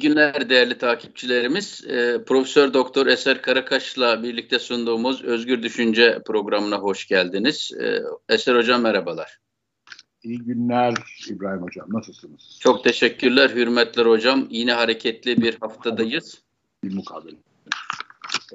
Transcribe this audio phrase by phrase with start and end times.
[0.00, 1.84] günler değerli takipçilerimiz.
[1.86, 7.72] E, Profesör Doktor Eser Karakaş'la birlikte sunduğumuz Özgür Düşünce programına hoş geldiniz.
[7.80, 9.38] E, Eser Hocam merhabalar.
[10.22, 10.94] İyi günler
[11.30, 11.86] İbrahim Hocam.
[11.92, 12.58] Nasılsınız?
[12.60, 14.46] Çok teşekkürler, hürmetler hocam.
[14.50, 16.42] Yine hareketli bir haftadayız.
[16.84, 17.36] Bir mukabele.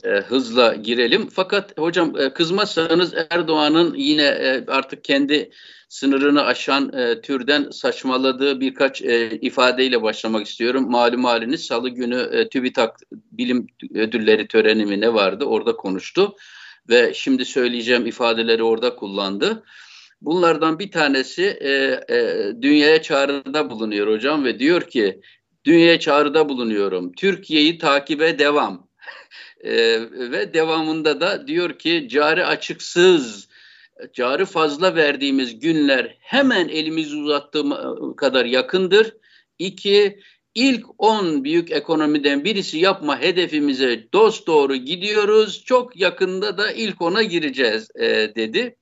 [0.04, 1.30] E, hızla girelim.
[1.30, 5.52] Fakat hocam e, kızmazsanız Erdoğan'ın yine e, artık kendi
[5.90, 10.92] sınırını aşan e, türden saçmaladığı birkaç e, ifadeyle başlamak istiyorum.
[10.92, 16.36] Malum haliniz salı günü e, TÜBİTAK bilim ödülleri töreni mi ne vardı orada konuştu.
[16.90, 19.64] Ve şimdi söyleyeceğim ifadeleri orada kullandı.
[20.22, 21.70] Bunlardan bir tanesi e,
[22.16, 25.22] e, dünyaya çağrıda bulunuyor hocam ve diyor ki
[25.66, 27.12] dünyaya çağrıda bulunuyorum.
[27.12, 28.88] Türkiye'yi takibe devam.
[29.64, 29.74] e,
[30.32, 33.48] ve devamında da diyor ki cari açıksız
[34.14, 37.76] cari fazla verdiğimiz günler hemen elimizi uzattığım
[38.16, 39.14] kadar yakındır.
[39.60, 40.20] İki,
[40.56, 45.64] ilk 10 büyük ekonomiden birisi yapma hedefimize dost doğru gidiyoruz.
[45.66, 48.76] Çok yakında da ilk ona gireceğiz e, dedi.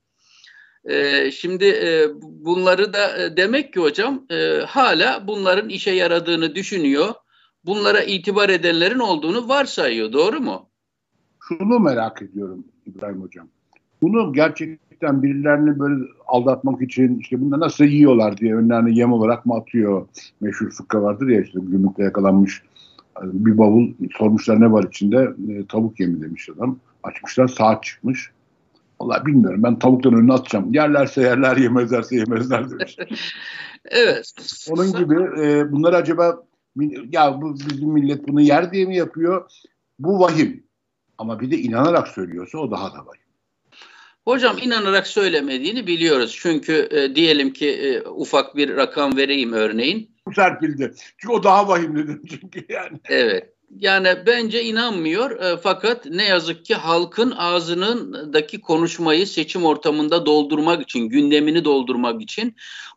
[0.86, 7.14] E, şimdi e, bunları da e, demek ki hocam e, hala bunların işe yaradığını düşünüyor.
[7.66, 10.14] Bunlara itibar edenlerin olduğunu varsayıyor.
[10.14, 10.70] Doğru mu?
[11.48, 13.48] Şunu merak ediyorum İbrahim Hocam.
[14.02, 19.56] Bunu gerçekten birilerini böyle aldatmak için işte bunda nasıl yiyorlar diye önlerine yem olarak mı
[19.56, 20.08] atıyor?
[20.42, 22.64] Meşhur fıkra vardır ya işte gümrükte yakalanmış
[23.22, 26.80] bir bavul sormuşlar ne var içinde e, tavuk yemi demiş adam.
[27.04, 28.32] Açmışlar saat çıkmış.
[29.02, 30.74] Valla bilmiyorum ben tavuktan önüne atacağım.
[30.74, 32.98] Yerlerse yerler yemezlerse yemezler demiş.
[33.86, 34.34] evet.
[34.72, 36.44] Onun gibi e, bunlar acaba
[37.12, 39.52] ya bu bizim millet bunu yer diye mi yapıyor?
[40.00, 40.64] Bu vahim.
[41.18, 43.24] Ama bir de inanarak söylüyorsa o daha da vahim.
[44.26, 46.38] Hocam inanarak söylemediğini biliyoruz.
[46.42, 50.12] Çünkü e, diyelim ki e, ufak bir rakam vereyim örneğin.
[50.36, 50.94] Serpildi.
[51.18, 53.00] Çünkü o daha vahimli çünkü yani.
[53.10, 53.54] Evet.
[53.80, 61.10] Yani bence inanmıyor e, fakat ne yazık ki halkın ağzınındaki konuşmayı seçim ortamında doldurmak için,
[61.10, 62.56] gündemini doldurmak için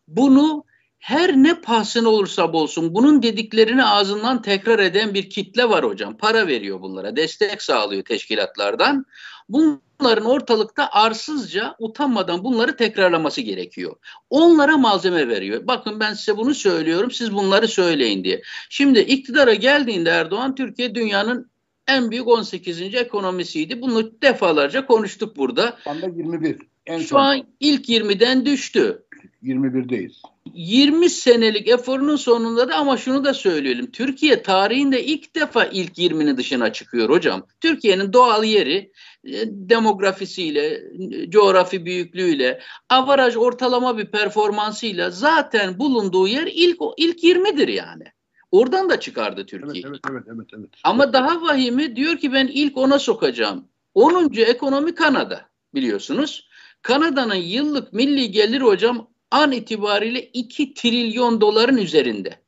[0.09, 0.65] bunu
[0.99, 6.17] her ne pahasına olursa olsun bunun dediklerini ağzından tekrar eden bir kitle var hocam.
[6.17, 9.07] Para veriyor bunlara, destek sağlıyor teşkilatlardan.
[9.49, 13.97] Bunların ortalıkta arsızca utanmadan bunları tekrarlaması gerekiyor.
[14.31, 15.67] Onlara malzeme veriyor.
[15.67, 18.43] Bakın ben size bunu söylüyorum siz bunları söyleyin diye.
[18.71, 21.51] Şimdi iktidara geldiğinde Erdoğan Türkiye dünyanın
[21.89, 22.81] en büyük 18.
[22.81, 23.83] ekonomisiydi.
[23.83, 25.77] Bunu defalarca konuştuk burada.
[25.85, 26.59] Şu anda 21.
[26.87, 27.21] En Şu son.
[27.21, 29.06] an ilk 20'den düştü.
[29.47, 30.23] 21'deyiz.
[30.55, 33.91] 20 senelik eforunun sonunda da ama şunu da söyleyelim.
[33.91, 37.47] Türkiye tarihinde ilk defa ilk 20'nin dışına çıkıyor hocam.
[37.61, 38.93] Türkiye'nin doğal yeri
[39.25, 40.83] e, demografisiyle,
[41.29, 48.05] coğrafi büyüklüğüyle, avaraj ortalama bir performansıyla zaten bulunduğu yer ilk ilk 20'dir yani.
[48.51, 49.85] Oradan da çıkardı Türkiye.
[49.89, 50.71] Evet, evet, evet, evet, evet.
[50.85, 53.69] Ama daha vahimi diyor ki ben ilk ona sokacağım.
[53.95, 54.33] 10.
[54.35, 55.41] ekonomi Kanada
[55.75, 56.49] biliyorsunuz.
[56.83, 62.47] Kanada'nın yıllık milli gelir hocam an itibariyle 2 trilyon doların üzerinde.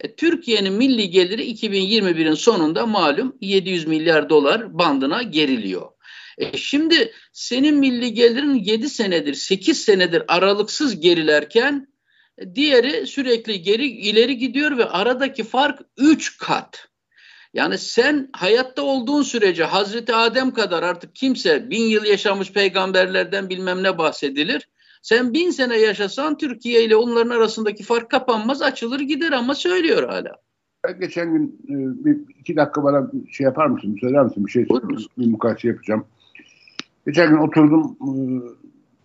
[0.00, 5.90] E, Türkiye'nin milli geliri 2021'in sonunda malum 700 milyar dolar bandına geriliyor.
[6.38, 11.88] E şimdi senin milli gelirin 7 senedir 8 senedir aralıksız gerilerken
[12.38, 16.88] e, diğeri sürekli geri ileri gidiyor ve aradaki fark 3 kat.
[17.54, 23.82] Yani sen hayatta olduğun sürece Hazreti Adem kadar artık kimse bin yıl yaşamış peygamberlerden bilmem
[23.82, 24.68] ne bahsedilir.
[25.02, 30.36] Sen bin sene yaşasan Türkiye ile onların arasındaki fark kapanmaz açılır gider ama söylüyor hala.
[30.84, 33.96] Ben geçen gün e, bir iki dakika bana şey yapar mısın?
[34.00, 34.46] Söyler misin?
[34.46, 34.66] Bir şey
[35.18, 36.04] bir mukayese yapacağım.
[37.06, 38.10] Geçen gün oturdum e,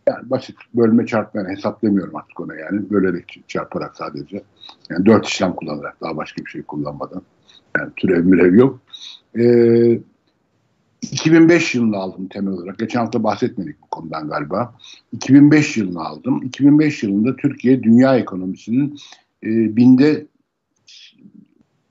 [0.08, 2.90] yani basit bölme çarpma yani hesaplamıyorum artık ona yani.
[2.90, 4.44] Bölerek çarparak sadece.
[4.90, 7.22] Yani dört işlem kullanarak daha başka bir şey kullanmadan.
[7.78, 8.80] Yani türev mürev yok.
[9.40, 10.00] Ee,
[11.12, 12.80] 2005 yılını aldım temel olarak.
[12.80, 14.76] Geçen hafta bahsetmedik bu konudan galiba.
[15.12, 16.44] 2005 yılını aldım.
[16.44, 19.00] 2005 yılında Türkiye dünya ekonomisinin
[19.44, 20.26] e, binde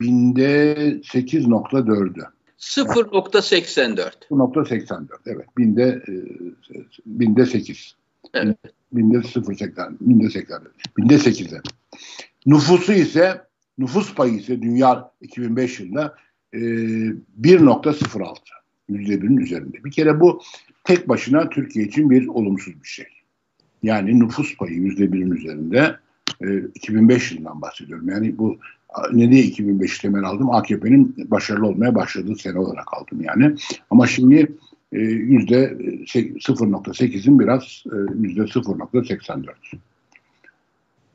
[0.01, 2.27] binde 8.4'ü.
[2.59, 4.13] 0.84.
[4.31, 5.47] 0.84 evet.
[5.59, 6.13] Binde e,
[7.07, 7.95] binde 8.
[8.35, 8.59] Evet.
[8.93, 9.95] Binde 0.80.
[10.01, 10.63] Binde 80.
[10.99, 11.61] Binde 8'e.
[12.47, 13.43] Nüfusu ise
[13.79, 16.15] nüfus payı ise dünya 2005 yılında
[16.53, 18.37] e, 1.06.
[18.95, 19.85] %1'in üzerinde.
[19.85, 20.41] Bir kere bu
[20.85, 23.07] tek başına Türkiye için bir olumsuz bir şey.
[23.83, 25.97] Yani nüfus payı %1'in üzerinde
[26.41, 28.09] e, 2005 yılından bahsediyorum.
[28.09, 28.59] Yani bu
[29.13, 30.51] ne diye 2005 temel aldım?
[30.51, 33.55] AKP'nin başarılı olmaya başladığı sene olarak aldım yani.
[33.91, 34.53] Ama şimdi
[34.93, 35.57] e, yüzde
[36.07, 39.53] 0.8'in biraz e, yüzde 0.84.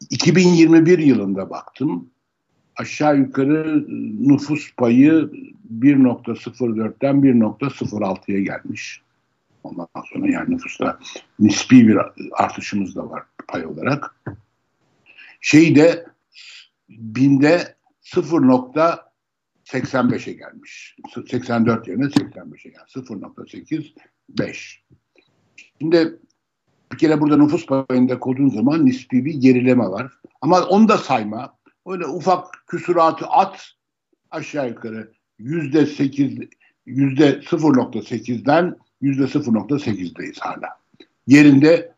[0.10, 2.10] 2021 yılında baktım.
[2.78, 3.86] Aşağı yukarı
[4.28, 5.30] nüfus payı
[5.80, 9.02] 1.04'ten 1.06'ya gelmiş.
[9.64, 11.00] Ondan sonra yani nüfusta
[11.40, 11.98] nispi bir
[12.32, 14.16] artışımız da var pay olarak.
[15.42, 16.06] Şeyi de
[16.90, 20.98] binde 0.85'e gelmiş.
[21.30, 22.96] 84 yerine 85'e gelmiş.
[22.96, 24.76] 0.85.
[25.80, 26.20] Şimdi
[26.92, 30.14] bir kere burada nüfus payında koyduğun zaman nispi bir gerileme var.
[30.42, 31.57] Ama onu da sayma.
[31.88, 33.72] Öyle ufak küsuratı at
[34.32, 36.38] aşağı yukarı yüzde sekiz
[36.86, 40.70] yüzde 0.8'den yüzde 0.8'deyiz hala.
[41.28, 41.94] Yerinde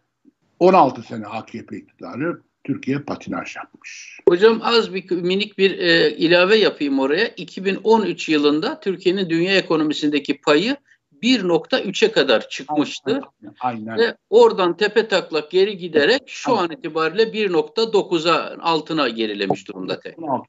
[0.60, 4.20] 16 sene AKP iktidarı Türkiye patinaj yapmış.
[4.30, 7.28] Hocam az bir minik bir e, ilave yapayım oraya.
[7.28, 10.78] 2013 yılında Türkiye'nin dünya ekonomisindeki payı
[11.24, 13.22] 1.3'e kadar çıkmıştı.
[13.60, 13.98] Aynen, aynen.
[13.98, 16.64] Ve oradan tepe taklak geri giderek şu aynen.
[16.64, 20.00] an itibariyle 1.9'a altına gerilemiş durumda.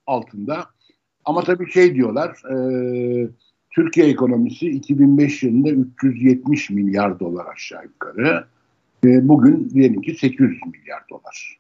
[0.07, 0.67] Altında.
[1.25, 2.57] Ama tabii şey diyorlar, e,
[3.71, 8.47] Türkiye ekonomisi 2005 yılında 370 milyar dolar aşağı yukarı.
[9.05, 11.59] E, bugün diyelim ki 800 milyar dolar.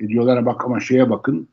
[0.00, 1.48] E, diyorlar bak ama şeye bakın,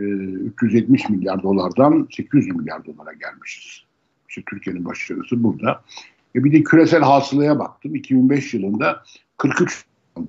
[0.00, 3.84] e, 370 milyar dolardan 800 milyar dolara gelmişiz.
[4.28, 5.82] İşte Türkiye'nin başarısı burada.
[6.34, 7.94] E bir de küresel hasılaya baktım.
[7.94, 9.02] 2005 yılında
[9.36, 9.84] 43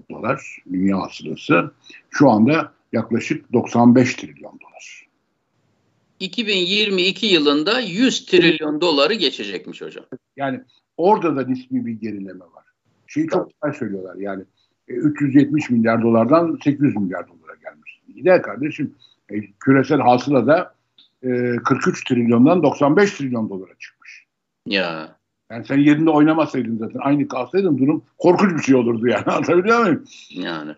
[0.10, 1.72] dolar dünya hasılası.
[2.10, 5.08] Şu anda yaklaşık 95 trilyon dolar.
[6.20, 10.06] 2022 yılında 100 trilyon doları geçecekmiş hocam.
[10.38, 10.62] Yani
[10.98, 12.66] orada da nispi bir gerileme var.
[13.08, 14.44] Şeyi çok güzel söylüyorlar yani
[14.88, 18.02] 370 e, milyar dolardan 800 milyar dolara gelmiş.
[18.16, 18.96] Gider kardeşim
[19.30, 20.76] e, küresel hasıla da
[21.22, 24.26] 43 trilyondan 95 trilyon dolara çıkmış.
[24.66, 25.21] Ya.
[25.52, 29.24] Yani sen yerinde oynamasaydın zaten aynı kalsaydın durum korkunç bir şey olurdu yani.
[29.26, 30.06] Anlatabiliyor muyum?
[30.30, 30.76] Yani.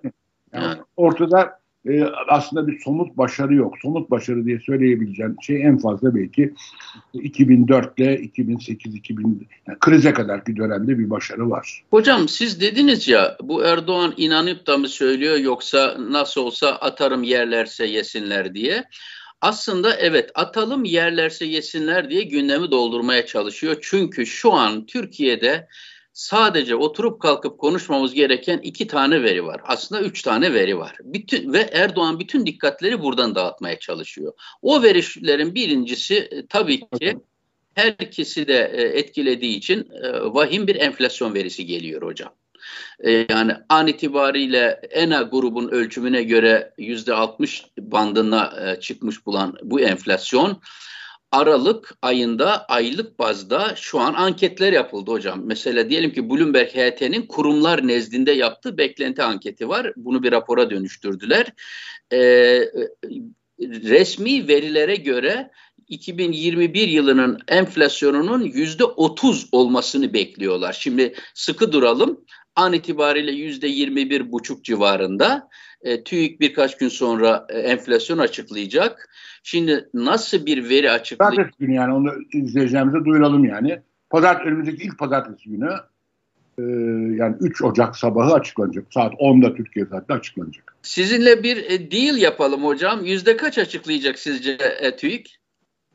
[0.54, 0.78] yani, yani.
[0.98, 3.75] Ortada e, aslında bir somut başarı yok.
[3.81, 6.54] Somut başarı diye söyleyebileceğim şey en fazla belki
[7.14, 11.84] 2004 ile 2008 2000 yani krize kadar bir dönemde bir başarı var.
[11.90, 17.86] Hocam siz dediniz ya bu Erdoğan inanıp da mı söylüyor yoksa nasıl olsa atarım yerlerse
[17.86, 18.84] yesinler diye
[19.44, 23.78] aslında evet atalım yerlerse yesinler diye gündemi doldurmaya çalışıyor.
[23.81, 25.68] Çünkü şu an Türkiye'de
[26.13, 29.62] sadece oturup kalkıp konuşmamız gereken iki tane veri var.
[29.63, 30.98] Aslında üç tane veri var.
[31.04, 34.34] Bütün, ve Erdoğan bütün dikkatleri buradan dağıtmaya çalışıyor.
[34.62, 37.18] O verilerin birincisi e, tabii ki
[37.74, 42.34] herkesi de e, etkilediği için e, vahim bir enflasyon verisi geliyor hocam.
[43.00, 49.81] E, yani an itibariyle ENA grubun ölçümüne göre yüzde 60 bandına e, çıkmış bulan bu
[49.81, 50.62] enflasyon
[51.33, 55.42] Aralık ayında aylık bazda şu an anketler yapıldı hocam.
[55.45, 59.94] Mesela diyelim ki Bloomberg HT'nin kurumlar nezdinde yaptığı beklenti anketi var.
[59.95, 61.45] Bunu bir rapora dönüştürdüler.
[62.13, 62.62] Ee,
[63.60, 65.51] resmi verilere göre
[65.88, 70.74] 2021 yılının enflasyonunun yüzde 30 olmasını bekliyorlar.
[70.74, 72.25] Şimdi sıkı duralım
[72.56, 75.50] an itibariyle yüzde 21 buçuk civarında.
[75.82, 79.10] E, TÜİK birkaç gün sonra e, enflasyon açıklayacak.
[79.44, 81.38] Şimdi nasıl bir veri açıklayacak?
[81.38, 83.80] Pazartesi günü yani onu izleyeceğimize duyuralım yani.
[84.10, 85.70] Pazart, önümüzdeki ilk pazartesi günü
[86.58, 86.64] e,
[87.16, 88.86] yani 3 Ocak sabahı açıklanacak.
[88.94, 90.75] Saat 10'da Türkiye saatte açıklanacak.
[90.82, 93.06] Sizinle bir e, deal yapalım hocam.
[93.06, 95.39] Yüzde kaç açıklayacak sizce e, TÜİK?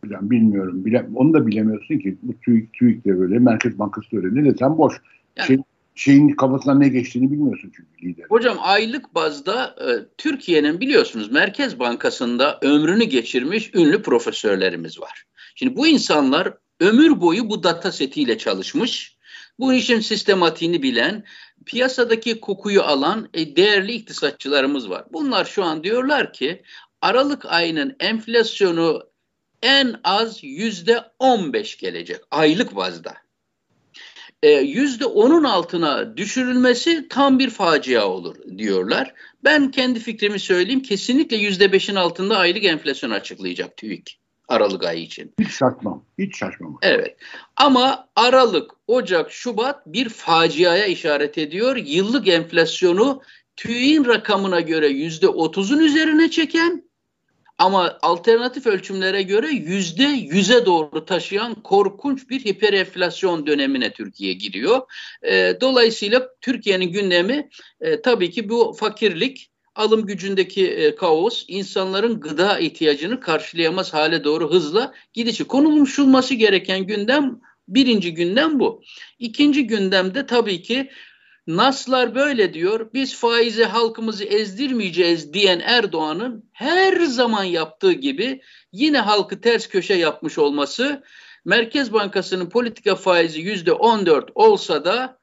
[0.04, 0.84] Hocam bilmiyorum.
[0.84, 2.18] Bile, onu da bilemiyorsun ki.
[2.22, 3.38] Bu TÜİK, TÜİK de böyle.
[3.38, 4.34] Merkez Bankası da öyle.
[4.34, 4.94] Ne desem boş.
[5.36, 5.58] Yani, şey,
[5.98, 8.26] şeyin kafasından ne geçtiğini bilmiyorsun çünkü lider.
[8.28, 9.88] Hocam aylık bazda e,
[10.18, 15.24] Türkiye'nin biliyorsunuz Merkez Bankası'nda ömrünü geçirmiş ünlü profesörlerimiz var.
[15.54, 19.18] Şimdi bu insanlar ömür boyu bu data setiyle çalışmış.
[19.58, 21.24] Bu işin sistematiğini bilen,
[21.66, 25.04] piyasadaki kokuyu alan e, değerli iktisatçılarımız var.
[25.12, 26.62] Bunlar şu an diyorlar ki
[27.02, 29.02] Aralık ayının enflasyonu
[29.62, 33.14] en az yüzde 15 gelecek aylık bazda.
[34.42, 39.14] E, yüzde onun altına düşürülmesi tam bir facia olur diyorlar.
[39.44, 40.82] Ben kendi fikrimi söyleyeyim.
[40.82, 44.18] Kesinlikle yüzde beşin altında aylık enflasyon açıklayacak TÜİK
[44.48, 45.34] Aralık ayı için.
[45.40, 46.04] Hiç şaşmam.
[46.18, 46.78] Hiç şaşmam.
[46.82, 47.16] Evet.
[47.56, 51.76] Ama Aralık, Ocak, Şubat bir faciaya işaret ediyor.
[51.76, 53.22] Yıllık enflasyonu
[53.56, 56.87] TÜİK'in rakamına göre yüzde otuzun üzerine çeken
[57.58, 64.80] ama alternatif ölçümlere göre yüzde yüze doğru taşıyan korkunç bir hiperenflasyon dönemine Türkiye giriyor.
[65.22, 67.48] E, dolayısıyla Türkiye'nin gündemi
[67.80, 74.50] e, tabii ki bu fakirlik, alım gücündeki e, kaos, insanların gıda ihtiyacını karşılayamaz hale doğru
[74.50, 75.44] hızla gidişi.
[75.44, 78.82] Konulmuşulması gereken gündem birinci gündem bu.
[79.18, 80.90] İkinci gündemde tabii ki
[81.48, 82.90] Naslar böyle diyor.
[82.94, 88.40] Biz faize halkımızı ezdirmeyeceğiz diyen Erdoğan'ın her zaman yaptığı gibi
[88.72, 91.02] yine halkı ters köşe yapmış olması
[91.44, 95.18] Merkez Bankası'nın politika faizi yüzde 14 olsa da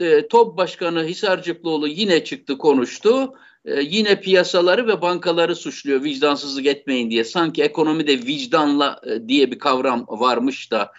[0.00, 3.34] e, TOP Başkanı Hisarcıklıoğlu yine çıktı konuştu.
[3.64, 7.24] E, yine piyasaları ve bankaları suçluyor vicdansızlık etmeyin diye.
[7.24, 10.92] Sanki ekonomide vicdanla e, diye bir kavram varmış da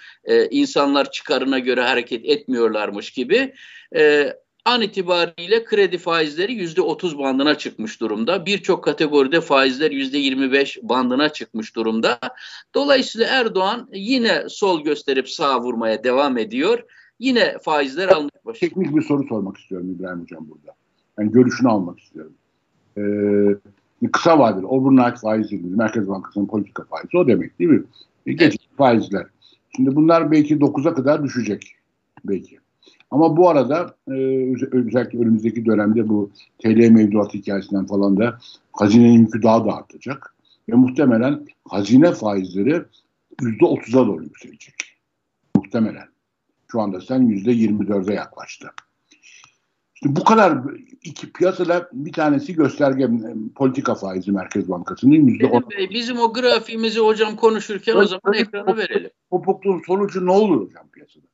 [0.51, 3.53] insanlar çıkarına göre hareket etmiyorlarmış gibi.
[4.65, 8.45] An itibariyle kredi faizleri yüzde otuz bandına çıkmış durumda.
[8.45, 12.19] Birçok kategoride faizler yüzde yirmi beş bandına çıkmış durumda.
[12.75, 16.83] Dolayısıyla Erdoğan yine sol gösterip sağ vurmaya devam ediyor.
[17.19, 18.73] Yine faizler almaya başlıyor.
[18.73, 20.75] Teknik bir soru sormak istiyorum İbrahim Hocam burada.
[21.19, 22.33] Yani görüşünü almak istiyorum.
[22.98, 23.55] Ee,
[24.12, 27.84] kısa vadeli overnight faiz dediğimiz Merkez Bankası'nın politika faizi o demek değil mi?
[28.25, 28.77] Geçici evet.
[28.77, 29.25] faizler.
[29.75, 31.75] Şimdi bunlar belki 9'a kadar düşecek
[32.25, 32.60] belki.
[33.12, 34.13] Ama bu arada e,
[34.72, 38.38] özellikle önümüzdeki dönemde bu TL mevduat hikayesinden falan da
[38.74, 40.36] hazinenin yükü daha da artacak.
[40.69, 42.84] Ve muhtemelen hazine faizleri
[43.41, 44.75] %30'a doğru yükselecek.
[45.55, 46.08] Muhtemelen.
[46.67, 48.67] Şu anda sen %24'e yaklaştı.
[50.01, 50.58] İşte bu kadar
[51.03, 53.10] iki piyasada bir tanesi gösterge
[53.56, 55.63] politika faizi Merkez Bankası'nın yüzde on.
[55.89, 59.10] Bizim o grafiğimizi hocam konuşurken o zaman ekrana verelim.
[59.32, 61.25] Kopukluğun sonucu ne olur hocam piyasada?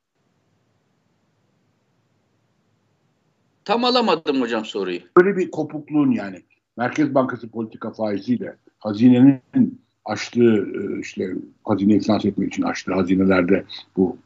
[3.66, 5.00] Tam alamadım hocam soruyu.
[5.18, 6.42] Böyle bir kopukluğun yani
[6.78, 13.66] Merkez Bankası politika faiziyle hazinenin açtığı e, işte hazineyi finanse etmek için açtığı hazinelerde
[13.98, 14.18] bu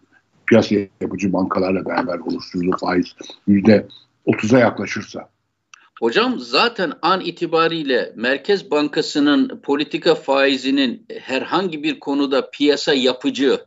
[0.46, 3.16] piyasa yapıcı bankalarla beraber oluşturduğu faiz
[3.48, 3.88] yüzde
[4.28, 5.30] 30'a yaklaşırsa
[6.00, 13.60] Hocam zaten an itibariyle Merkez Bankası'nın politika faizinin herhangi bir konuda piyasa yapıcı,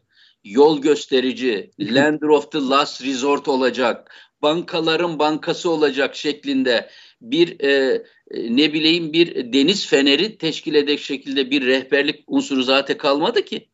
[0.45, 4.11] yol gösterici, lender of the last resort olacak,
[4.43, 6.89] bankaların bankası olacak şeklinde
[7.21, 8.03] bir e,
[8.35, 13.69] ne bileyim bir deniz feneri teşkil edecek şekilde bir rehberlik unsuru zaten kalmadı ki.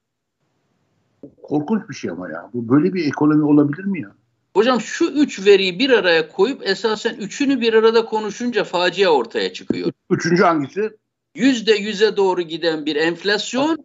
[1.42, 2.50] Korkunç bir şey ama ya.
[2.54, 4.17] Bu böyle bir ekonomi olabilir mi ya?
[4.58, 9.92] Hocam şu üç veriyi bir araya koyup esasen üçünü bir arada konuşunca facia ortaya çıkıyor.
[10.10, 10.90] Üçüncü hangisi?
[11.34, 13.84] Yüzde yüze doğru giden bir enflasyon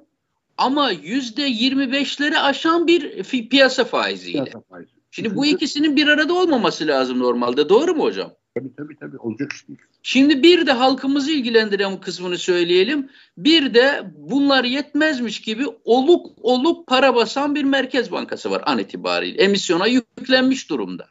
[0.57, 4.43] ama yüzde yirmi beşleri aşan bir piyasa faiziyle.
[4.43, 4.91] Piyasa faizi.
[5.11, 7.69] Şimdi bu ikisinin bir arada olmaması lazım normalde.
[7.69, 8.33] Doğru mu hocam?
[8.55, 9.79] Tabii tabii tabii olacak iş değil.
[10.03, 13.09] Şimdi bir de halkımızı ilgilendiren kısmını söyleyelim.
[13.37, 19.43] Bir de bunlar yetmezmiş gibi oluk oluk para basan bir merkez bankası var an itibariyle.
[19.43, 21.07] Emisyona yüklenmiş durumda.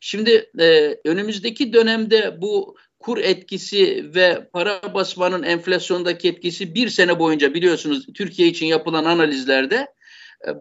[0.00, 7.54] Şimdi e, önümüzdeki dönemde bu kur etkisi ve para basmanın enflasyondaki etkisi bir sene boyunca
[7.54, 9.86] biliyorsunuz Türkiye için yapılan analizlerde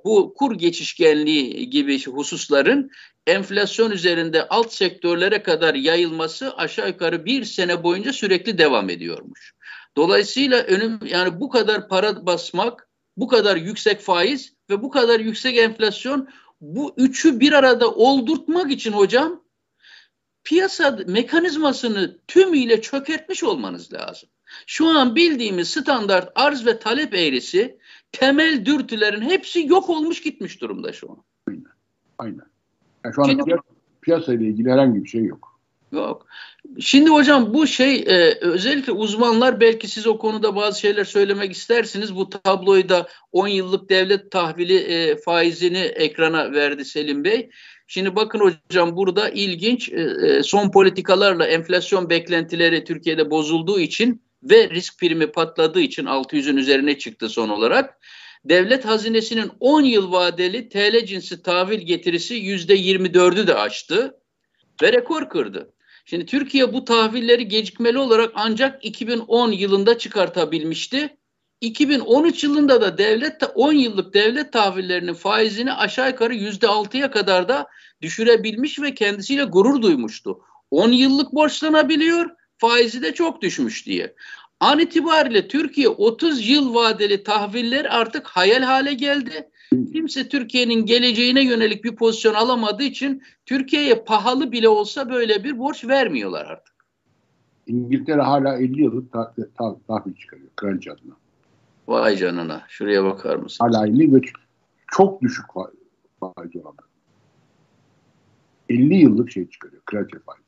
[0.04, 2.92] bu kur geçişkenliği gibi hususların
[3.28, 9.54] enflasyon üzerinde alt sektörlere kadar yayılması aşağı yukarı bir sene boyunca sürekli devam ediyormuş.
[9.98, 15.58] Dolayısıyla önüm yani bu kadar para basmak, bu kadar yüksek faiz ve bu kadar yüksek
[15.58, 16.30] enflasyon
[16.62, 19.44] bu üçü bir arada oldurtmak için hocam
[20.44, 24.30] piyasa mekanizmasını tümüyle çökertmiş olmanız lazım.
[24.68, 27.80] Şu an bildiğimiz standart arz ve talep eğrisi
[28.20, 31.18] temel dürtülerin hepsi yok olmuş gitmiş durumda şu an.
[31.48, 31.64] Aynen.
[32.18, 32.46] Aynen.
[33.06, 33.64] Yani şu an Şimdi, piyasa,
[34.02, 35.56] piyasayla ilgili herhangi bir şey yok.
[35.92, 36.28] Yok.
[36.80, 42.16] Şimdi hocam bu şey e, özellikle uzmanlar belki siz o konuda bazı şeyler söylemek istersiniz.
[42.16, 47.50] Bu tabloyu da 10 yıllık devlet tahvili e, faizini ekrana verdi Selim Bey.
[47.88, 54.70] Şimdi bakın hocam burada ilginç e, e son politikalarla enflasyon beklentileri Türkiye'de bozulduğu için ve
[54.70, 58.00] risk primi patladığı için 600'ün üzerine çıktı son olarak.
[58.46, 64.20] Devlet hazinesinin 10 yıl vadeli TL cinsi tahvil getirisi %24'ü de aştı
[64.82, 65.74] ve rekor kırdı.
[66.06, 71.18] Şimdi Türkiye bu tahvilleri gecikmeli olarak ancak 2010 yılında çıkartabilmişti.
[71.62, 77.68] 2013 yılında da devlet 10 yıllık devlet tahvillerinin faizini aşağı yukarı %6'ya kadar da
[78.02, 80.40] düşürebilmiş ve kendisiyle gurur duymuştu.
[80.72, 84.16] 10 yıllık borçlanabiliyor faizi de çok düşmüş diye.
[84.60, 89.50] An itibariyle Türkiye 30 yıl vadeli tahviller artık hayal hale geldi.
[89.70, 95.86] Kimse Türkiye'nin geleceğine yönelik bir pozisyon alamadığı için Türkiye'ye pahalı bile olsa böyle bir borç
[95.86, 96.76] vermiyorlar artık.
[97.68, 99.44] İngiltere hala 50 yıllık tahvil,
[99.88, 101.14] tahvil çıkarıyor kraliçe adına.
[101.88, 102.64] Vay canına.
[102.68, 103.66] Şuraya bakar mısın?
[103.66, 104.22] Hala 50 ve
[104.88, 105.46] çok düşük
[106.20, 106.76] faiz oranı.
[108.70, 110.45] 50 yıllık şey çıkarıyor kraliçe faiz.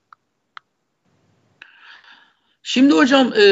[2.69, 3.43] Şimdi hocam e,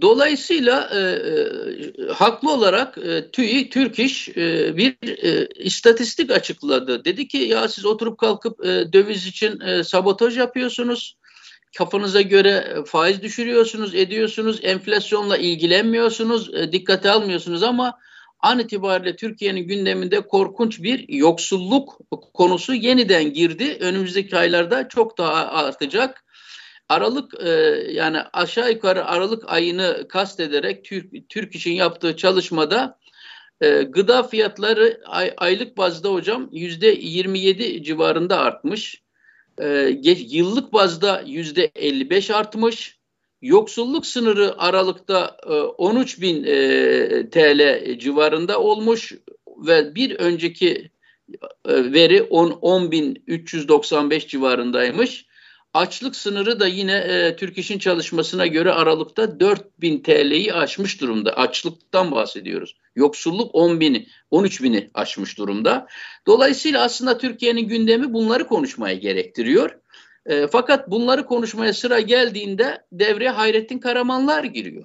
[0.00, 7.04] dolayısıyla e, e, haklı olarak e, TÜİ, Türk İş e, bir e, istatistik açıkladı.
[7.04, 11.16] Dedi ki ya siz oturup kalkıp e, döviz için e, sabotaj yapıyorsunuz.
[11.78, 17.98] Kafanıza göre faiz düşürüyorsunuz, ediyorsunuz, enflasyonla ilgilenmiyorsunuz, e, dikkate almıyorsunuz ama
[18.40, 21.98] an itibariyle Türkiye'nin gündeminde korkunç bir yoksulluk
[22.34, 23.76] konusu yeniden girdi.
[23.80, 26.25] Önümüzdeki aylarda çok daha artacak.
[26.88, 27.50] Aralık e,
[27.90, 32.98] yani aşağı yukarı Aralık ayını kastederek Türk, Türk için yaptığı çalışmada
[33.60, 39.02] e, gıda fiyatları ay, aylık bazda hocam yüzde 27 civarında artmış.
[39.58, 42.96] E, geç, yıllık bazda yüzde 55 artmış.
[43.42, 49.14] Yoksulluk sınırı Aralık'ta e, 13 bin e, TL civarında olmuş
[49.56, 50.90] ve bir önceki
[51.64, 55.25] e, veri 10, 10 bin 395 civarındaymış.
[55.76, 61.36] Açlık sınırı da yine e, Türk İş'in çalışmasına göre Aralık'ta 4000 TL'yi aşmış durumda.
[61.36, 62.76] Açlıktan bahsediyoruz.
[62.94, 65.86] Yoksulluk 10 bini, 13 bini aşmış durumda.
[66.26, 69.78] Dolayısıyla aslında Türkiye'nin gündemi bunları konuşmaya gerektiriyor.
[70.26, 74.84] E, fakat bunları konuşmaya sıra geldiğinde devreye Hayrettin Karamanlar giriyor.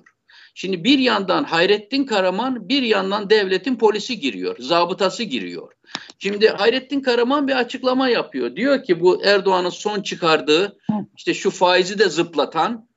[0.53, 5.73] Şimdi bir yandan Hayrettin Karaman, bir yandan devletin polisi giriyor, zabıtası giriyor.
[6.19, 8.55] Şimdi Hayrettin Karaman bir açıklama yapıyor.
[8.55, 10.77] Diyor ki bu Erdoğan'ın son çıkardığı
[11.17, 12.87] işte şu faizi de zıplatan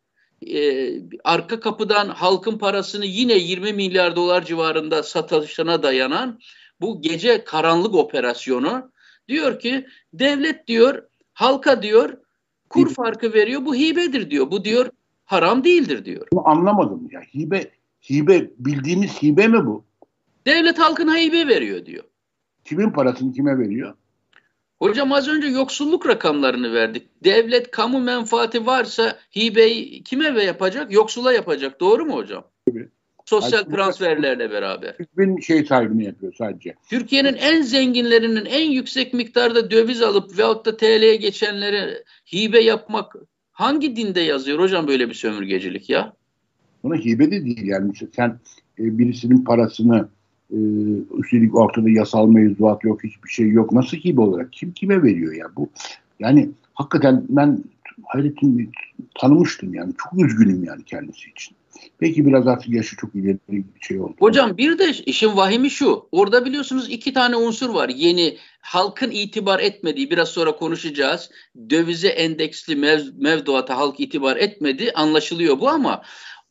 [0.46, 0.90] e,
[1.24, 6.40] arka kapıdan halkın parasını yine 20 milyar dolar civarında satışına dayanan
[6.80, 8.92] bu gece karanlık operasyonu
[9.28, 12.18] diyor ki devlet diyor halka diyor
[12.68, 14.50] kur farkı veriyor bu hibedir diyor.
[14.50, 14.90] Bu diyor
[15.24, 16.26] haram değildir diyor.
[16.32, 17.20] Bunu anlamadım ya.
[17.20, 17.70] Hibe
[18.10, 19.84] hibe bildiğimiz hibe mi bu?
[20.46, 22.04] Devlet halkına hibe veriyor diyor.
[22.64, 23.94] Kimin parasını kime veriyor?
[24.78, 27.24] Hocam az önce yoksulluk rakamlarını verdik.
[27.24, 30.92] Devlet kamu menfaati varsa hibeyi kime ve yapacak?
[30.92, 31.80] Yoksula yapacak.
[31.80, 32.44] Doğru mu hocam?
[32.68, 32.88] Tabii.
[33.26, 34.96] Sosyal Hayır, transferlerle beraber.
[35.18, 36.74] Bin şey sahibini yapıyor sadece.
[36.90, 43.16] Türkiye'nin en zenginlerinin en yüksek miktarda döviz alıp veyahut da TL'ye geçenlere hibe yapmak
[43.54, 46.12] hangi dinde yazıyor hocam böyle bir sömürgecilik ya?
[46.82, 47.92] Buna hibe de değil yani.
[48.16, 48.38] Sen
[48.78, 50.08] e, birisinin parasını
[50.50, 50.58] e,
[51.18, 53.72] üstelik ortada yasal mevzuat yok, hiçbir şey yok.
[53.72, 54.52] Nasıl hibe olarak?
[54.52, 55.68] Kim kime veriyor ya bu?
[56.20, 57.64] Yani hakikaten ben
[58.04, 58.72] Hayrettin
[59.14, 59.92] tanımıştım yani.
[59.98, 61.56] Çok üzgünüm yani kendisi için.
[61.98, 64.14] Peki biraz artık yaşı çok ileri bir şey oldu.
[64.18, 66.08] Hocam bir de işin vahimi şu.
[66.12, 67.88] Orada biliyorsunuz iki tane unsur var.
[67.88, 71.30] Yeni halkın itibar etmediği biraz sonra konuşacağız.
[71.70, 74.92] Dövize endeksli mev, mevduata halk itibar etmedi.
[74.94, 76.02] Anlaşılıyor bu ama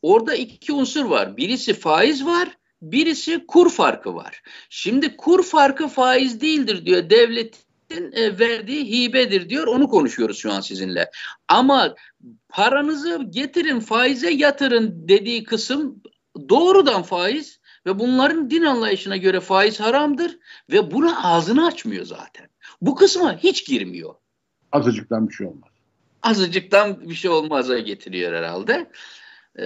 [0.02, 1.38] orada iki unsur var.
[1.38, 2.50] Birisi faiz var.
[2.82, 4.42] Birisi kur farkı var.
[4.70, 7.63] Şimdi kur farkı faiz değildir diyor devletin e,
[8.40, 9.68] verdiği hibedir diyor.
[9.68, 11.12] Onu konuşuyoruz şu an sizinle.
[11.48, 11.96] Ama
[12.50, 16.02] paranızı getirin faize yatırın dediği kısım
[16.50, 20.40] doğrudan faiz ve bunların din anlayışına göre faiz haramdır
[20.72, 22.50] ve buna ağzını açmıyor zaten.
[22.82, 24.16] Bu kısma hiç girmiyor.
[24.72, 25.70] Azıcıktan bir şey olmaz.
[26.24, 28.92] Azıcıktan bir şey olmaza getiriyor herhalde.
[29.60, 29.66] Ee,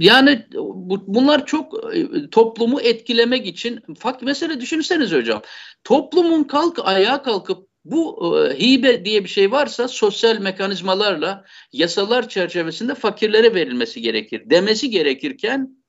[0.00, 5.42] yani bu, bunlar çok e, toplumu etkilemek için fakt mesela düşünseniz hocam.
[5.84, 12.94] Toplumun kalk ayağa kalkıp bu e, hibe diye bir şey varsa sosyal mekanizmalarla yasalar çerçevesinde
[12.94, 15.84] fakirlere verilmesi gerekir demesi gerekirken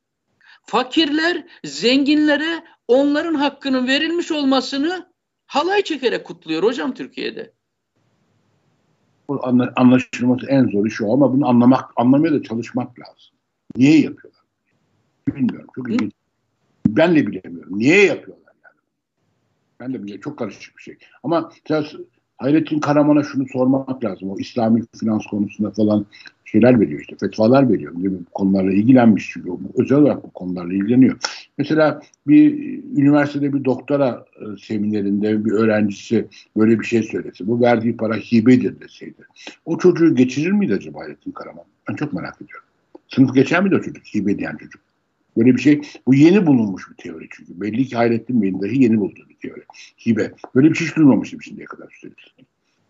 [0.65, 5.13] fakirler zenginlere onların hakkının verilmiş olmasını
[5.45, 7.53] halay çekerek kutluyor hocam Türkiye'de
[9.29, 13.37] bu anlaşılması en zoru şu ama bunu anlamak, anlamaya da çalışmak lazım.
[13.75, 14.43] Niye yapıyorlar?
[15.27, 15.67] Bilmiyorum.
[15.75, 16.13] Çok ilginç.
[16.87, 17.79] Ben de bilemiyorum.
[17.79, 18.81] Niye yapıyorlar yani?
[19.79, 20.21] Ben de bilmiyorum.
[20.21, 20.97] Çok karışık bir şey.
[21.23, 21.51] Ama
[22.37, 24.29] Hayrettin Karaman'a şunu sormak lazım.
[24.29, 26.05] O İslami finans konusunda falan
[26.51, 27.93] şeyler veriyor işte fetvalar veriyor.
[27.95, 31.17] Bu konularla ilgilenmiş çünkü özel olarak bu konularla ilgileniyor.
[31.57, 32.53] Mesela bir
[32.97, 38.79] üniversitede bir doktora e, seminerinde bir öğrencisi böyle bir şey söylese bu verdiği para hibedir
[38.79, 39.21] deseydi.
[39.65, 41.65] O çocuğu geçirir miydi acaba Hayrettin Karaman?
[41.89, 42.65] Ben çok merak ediyorum.
[43.07, 44.05] Sınıf geçer miydi o çocuk?
[44.15, 44.81] Hibe diyen çocuk.
[45.37, 45.81] Böyle bir şey.
[46.07, 47.61] Bu yeni bulunmuş bir teori çünkü.
[47.61, 49.63] Belli ki Hayrettin Bey'in dahi yeni bulduğu bir teori.
[50.05, 50.31] Hibe.
[50.55, 52.35] Böyle bir şey hiç duymamıştım şimdiye kadar üstelik.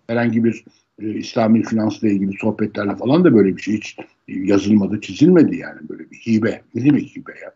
[0.09, 0.63] Herhangi bir
[1.01, 6.11] e, İslami finansla ilgili sohbetlerle falan da böyle bir şey hiç yazılmadı, çizilmedi yani böyle
[6.11, 6.61] bir hibe.
[6.75, 7.53] Ne demek hibe ya?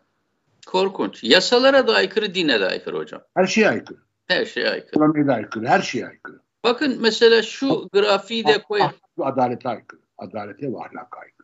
[0.66, 1.24] Korkunç.
[1.24, 3.22] Yasalara da aykırı, dine de aykırı hocam.
[3.36, 3.98] Her şeye aykırı.
[4.26, 4.90] Her şeye aykırı.
[4.92, 6.40] İslamiye de aykırı, her şeye aykırı.
[6.64, 8.86] Bakın mesela şu grafiği de koyun.
[9.18, 10.00] Adalete aykırı.
[10.18, 11.43] Adalete ve ahlaka aykırı.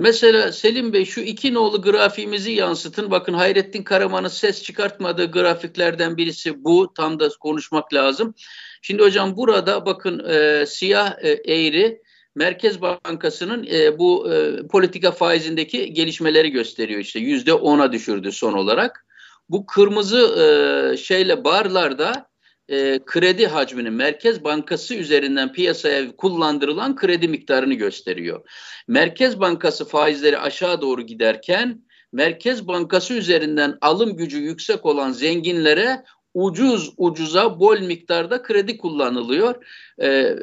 [0.00, 3.10] Mesela Selim Bey şu iki nolu grafiğimizi yansıtın.
[3.10, 6.92] Bakın Hayrettin Karaman'ın ses çıkartmadığı grafiklerden birisi bu.
[6.94, 8.34] Tam da konuşmak lazım.
[8.82, 12.02] Şimdi hocam burada bakın e, siyah e, eğri
[12.34, 19.06] Merkez Bankası'nın e, bu e, politika faizindeki gelişmeleri gösteriyor işte yüzde ona düşürdü son olarak.
[19.48, 22.26] Bu kırmızı e, şeyle barlarda
[22.70, 28.48] e, kredi hacminin Merkez Bankası üzerinden piyasaya kullandırılan kredi miktarını gösteriyor.
[28.88, 36.04] Merkez Bankası faizleri aşağı doğru giderken Merkez Bankası üzerinden alım gücü yüksek olan zenginlere
[36.34, 39.54] ucuz ucuza bol miktarda kredi kullanılıyor.
[40.02, 40.36] Ee,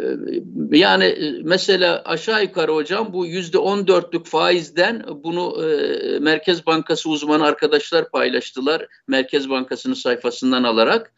[0.71, 7.09] yani e, mesela aşağı yukarı hocam bu yüzde on dörtlük faizden bunu e, Merkez Bankası
[7.09, 8.87] uzmanı arkadaşlar paylaştılar.
[9.07, 11.13] Merkez Bankası'nın sayfasından alarak.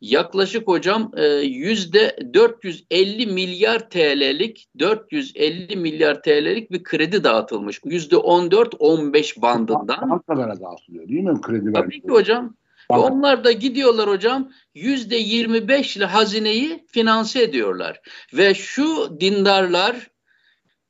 [0.00, 7.80] Yaklaşık hocam e, yüzde 450 milyar TL'lik 450 milyar TL'lik bir kredi dağıtılmış.
[7.84, 10.10] Yüzde 14-15 bandından.
[10.10, 11.72] Bankalara dağıtılıyor değil mi kredi?
[11.72, 12.56] Tabii ki hocam.
[12.90, 13.06] Banka.
[13.06, 18.00] Onlar da gidiyorlar hocam yüzde 25 ile hazineyi finanse ediyorlar.
[18.34, 20.10] Ve şu dindarlar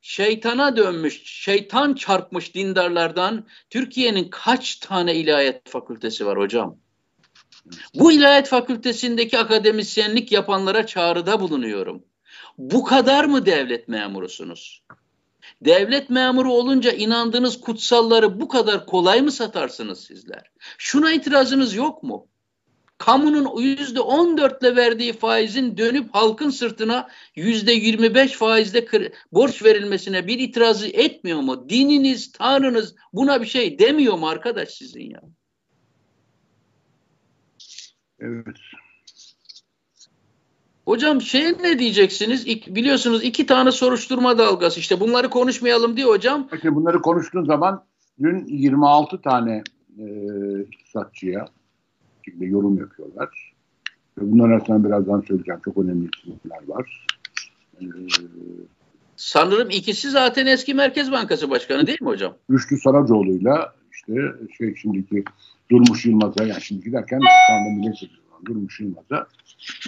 [0.01, 6.79] şeytana dönmüş, şeytan çarpmış dindarlardan Türkiye'nin kaç tane ilahiyat fakültesi var hocam?
[7.95, 12.05] Bu ilahiyat fakültesindeki akademisyenlik yapanlara çağrıda bulunuyorum.
[12.59, 14.83] Bu kadar mı devlet memurusunuz?
[15.61, 20.51] Devlet memuru olunca inandığınız kutsalları bu kadar kolay mı satarsınız sizler?
[20.79, 22.27] Şuna itirazınız yok mu?
[22.99, 30.27] Kamunun yüzde on dörtle verdiği faizin dönüp halkın sırtına yüzde yirmi beş faizde borç verilmesine
[30.27, 31.69] bir itirazı etmiyor mu?
[31.69, 35.21] Dininiz, tanrınız buna bir şey demiyor mu arkadaş sizin ya?
[38.21, 38.57] Evet.
[40.85, 42.47] Hocam şey ne diyeceksiniz?
[42.47, 46.49] İk, biliyorsunuz iki tane soruşturma dalgası işte bunları konuşmayalım diye hocam.
[46.51, 47.85] Peki bunları konuştuğun zaman
[48.23, 49.63] dün 26 tane
[49.99, 50.05] e,
[50.61, 51.45] iktisatçıya
[52.41, 53.55] yorum yapıyorlar.
[54.21, 55.61] Bunlar arasında birazdan söyleyeceğim.
[55.65, 57.07] Çok önemli isimler var.
[57.81, 57.85] Ee,
[59.17, 62.35] Sanırım ikisi zaten eski Merkez Bankası Başkanı değil mi hocam?
[62.51, 64.13] Rüştü Saracoğlu'yla işte
[64.59, 65.25] şey şimdiki
[65.71, 69.27] Durmuş Yılmaz'a yani şimdiki derken şu anda milletvekili olan Durmuş Yılmaz'a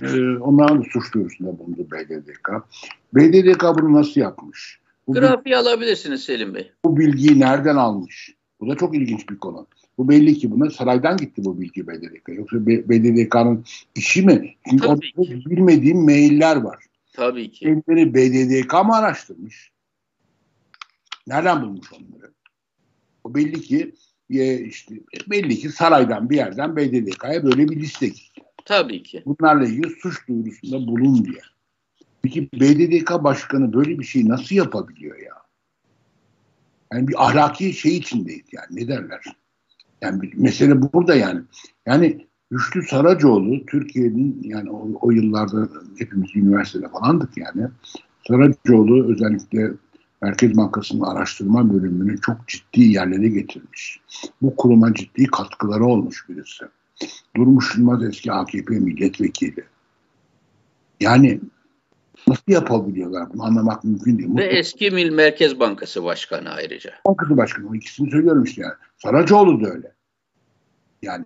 [0.02, 2.50] e, onların da suç duyurusunda bulundu BDDK.
[3.14, 4.80] BDDK bunu nasıl yapmış?
[5.06, 6.72] Bu Grafiği alabilirsiniz Selim Bey.
[6.84, 8.34] Bu bilgiyi nereden almış?
[8.60, 9.66] Bu da çok ilginç bir konu.
[9.98, 12.28] Bu belli ki buna saraydan gitti bu bilgi BDDK.
[12.28, 13.64] Yoksa BDDK'nın
[13.94, 14.54] işi mi?
[14.70, 15.00] Çünkü orada
[15.50, 16.84] bilmediğim mailler var.
[17.12, 17.64] Tabii ki.
[17.64, 19.70] Kendileri BDDK mı araştırmış?
[21.26, 22.32] Nereden bulmuş onları?
[23.24, 23.94] O belli ki
[24.66, 24.94] işte
[25.30, 28.42] belli ki saraydan bir yerden BDDK'ya böyle bir liste gitti.
[28.64, 29.22] Tabii ki.
[29.26, 31.40] Bunlarla ilgili suç duyurusunda bulun diye.
[32.22, 35.34] Peki BDDK başkanı böyle bir şey nasıl yapabiliyor ya?
[36.92, 39.24] Yani bir ahlaki şey içindeyiz yani ne derler?
[40.00, 41.40] Yani bir, mesele burada yani.
[41.86, 47.68] Yani Rüştü Saracoğlu Türkiye'nin yani o, o yıllarda hepimiz üniversitede falandık yani.
[48.28, 49.70] Saracoğlu özellikle
[50.22, 54.00] Merkez Bankası'nın araştırma bölümünü çok ciddi yerlere getirmiş.
[54.42, 56.64] Bu kuruma ciddi katkıları olmuş birisi.
[57.36, 59.64] Durmuş Yılmaz eski AKP milletvekili.
[61.00, 61.40] Yani
[62.28, 64.36] nasıl yapabiliyorlar bunu anlamak mümkün değil.
[64.36, 66.94] Ve eski Mil Merkez Bankası Başkanı ayrıca.
[67.06, 68.74] Bankası Başkanı o ikisini söylüyorum işte yani.
[68.96, 69.92] Saracoğlu da öyle.
[71.02, 71.24] Yani.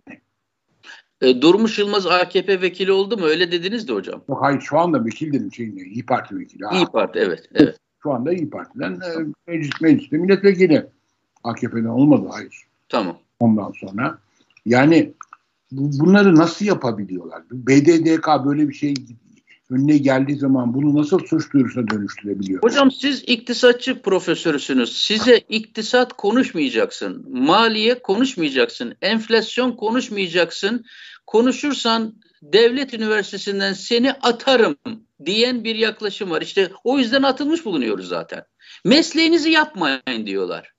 [1.20, 3.24] E, Durmuş Yılmaz AKP vekili oldu mu?
[3.24, 4.22] Öyle dediniz de hocam.
[4.28, 6.62] Yok hayır şu anda vekil dedim şeyin İyi Parti vekili.
[6.72, 7.48] İyi Parti evet.
[7.54, 7.78] evet.
[8.04, 10.86] Şu anda İyi Parti'den e, meclis, mecliste milletvekili.
[11.44, 12.62] AKP'den olmadı hayır.
[12.88, 13.18] Tamam.
[13.40, 14.18] Ondan sonra
[14.66, 15.12] yani
[15.72, 17.42] bunları nasıl yapabiliyorlar?
[17.50, 18.94] BDDK böyle bir şey
[19.70, 22.62] önüne geldiği zaman bunu nasıl suç duyurusuna dönüştürebiliyor?
[22.62, 24.96] Hocam siz iktisatçı profesörüsünüz.
[25.06, 27.26] Size iktisat konuşmayacaksın.
[27.44, 28.94] Maliye konuşmayacaksın.
[29.02, 30.84] Enflasyon konuşmayacaksın.
[31.26, 32.14] Konuşursan
[32.52, 34.76] devlet üniversitesinden seni atarım
[35.24, 36.42] diyen bir yaklaşım var.
[36.42, 38.42] İşte o yüzden atılmış bulunuyoruz zaten.
[38.84, 40.74] Mesleğinizi yapmayın diyorlar.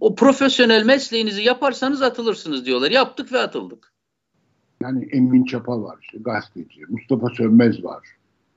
[0.00, 2.90] O profesyonel mesleğinizi yaparsanız atılırsınız diyorlar.
[2.90, 3.92] Yaptık ve atıldık.
[4.82, 6.82] Yani Emin Çapa var işte gazeteci.
[6.88, 8.08] Mustafa Sönmez var.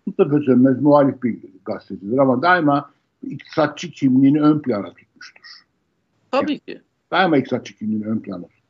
[0.05, 2.91] Mustafa Sönmez muhalif bir gazetecidir ama daima
[3.23, 5.65] iktisatçı kimliğini ön plana tutmuştur.
[6.31, 6.81] Tabii ki.
[7.11, 8.60] Daima iktisatçı kimliğini ön plana tutmuştur.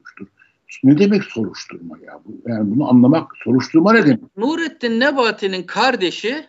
[0.83, 2.19] Ne demek soruşturma ya?
[2.47, 4.37] Yani bunu anlamak, soruşturma ne demek?
[4.37, 6.45] Nurettin Nebati'nin kardeşi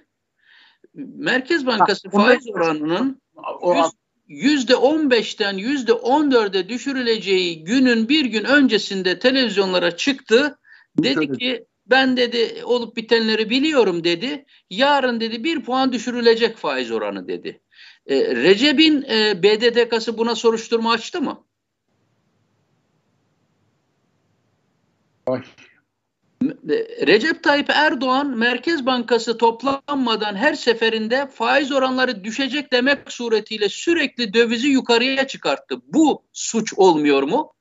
[0.94, 3.22] Merkez Bankası ha, faiz oranının
[4.28, 10.58] yüzde on beşten yüzde on dörde düşürüleceği günün bir gün öncesinde televizyonlara çıktı.
[10.98, 14.44] Dedi ki ben dedi olup bitenleri biliyorum dedi.
[14.70, 17.60] Yarın dedi bir puan düşürülecek faiz oranı dedi.
[18.06, 21.44] E, Recep'in e, BDDK'sı buna soruşturma açtı mı?
[25.32, 25.42] Ay.
[27.06, 34.68] Recep Tayyip Erdoğan Merkez Bankası toplanmadan her seferinde faiz oranları düşecek demek suretiyle sürekli dövizi
[34.68, 35.76] yukarıya çıkarttı.
[35.92, 37.52] Bu suç olmuyor mu?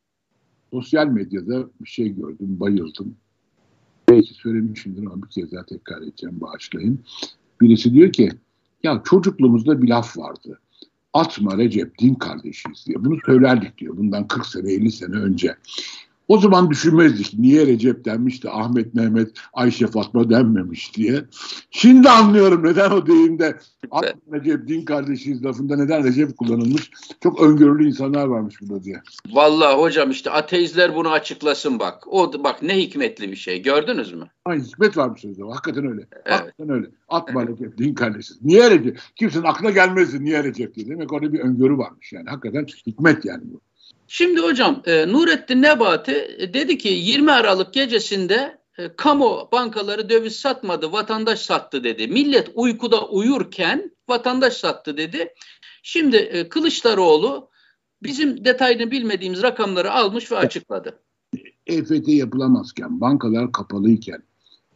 [0.71, 3.15] Sosyal medyada bir şey gördüm, bayıldım.
[4.09, 6.99] Belki söylemişimdir ama bir kez daha tekrar edeceğim, bağışlayın.
[7.61, 8.31] Birisi diyor ki,
[8.83, 10.59] ya çocukluğumuzda bir laf vardı.
[11.13, 13.05] Atma Recep din kardeşiyiz diye.
[13.05, 13.97] Bunu söylerdik diyor.
[13.97, 15.55] Bundan 40 sene, 50 sene önce.
[16.27, 21.23] O zaman düşünmezdik niye Recep denmiş de Ahmet, Mehmet, Ayşe, Fatma denmemiş diye.
[21.71, 23.57] Şimdi anlıyorum neden o deyimde
[24.03, 24.15] evet.
[24.33, 26.91] Recep din kardeşiyiz lafında neden Recep kullanılmış.
[27.23, 29.01] Çok öngörülü insanlar varmış burada diye.
[29.31, 32.03] Vallahi hocam işte ateistler bunu açıklasın bak.
[32.07, 34.27] O bak ne hikmetli bir şey gördünüz mü?
[34.45, 35.43] Ay hikmet varmış sözde.
[35.43, 36.01] Hakikaten öyle.
[36.11, 36.39] Evet.
[36.39, 36.87] Hakikaten öyle.
[37.09, 38.37] Atma Recep din kardeşiz.
[38.41, 38.99] Niye Recep?
[39.15, 40.87] Kimsenin aklına gelmezdi niye Recep diye.
[40.87, 42.29] Demek orada bir öngörü varmış yani.
[42.29, 43.61] Hakikaten hikmet yani bu.
[44.13, 50.35] Şimdi hocam e, Nurettin Nebati e, dedi ki 20 Aralık gecesinde e, kamu bankaları döviz
[50.35, 52.07] satmadı, vatandaş sattı dedi.
[52.07, 55.33] Millet uykuda uyurken vatandaş sattı dedi.
[55.83, 57.49] Şimdi e, Kılıçdaroğlu
[58.03, 60.99] bizim detayını bilmediğimiz rakamları almış ve açıkladı.
[61.67, 64.23] EFT yapılamazken, bankalar kapalıyken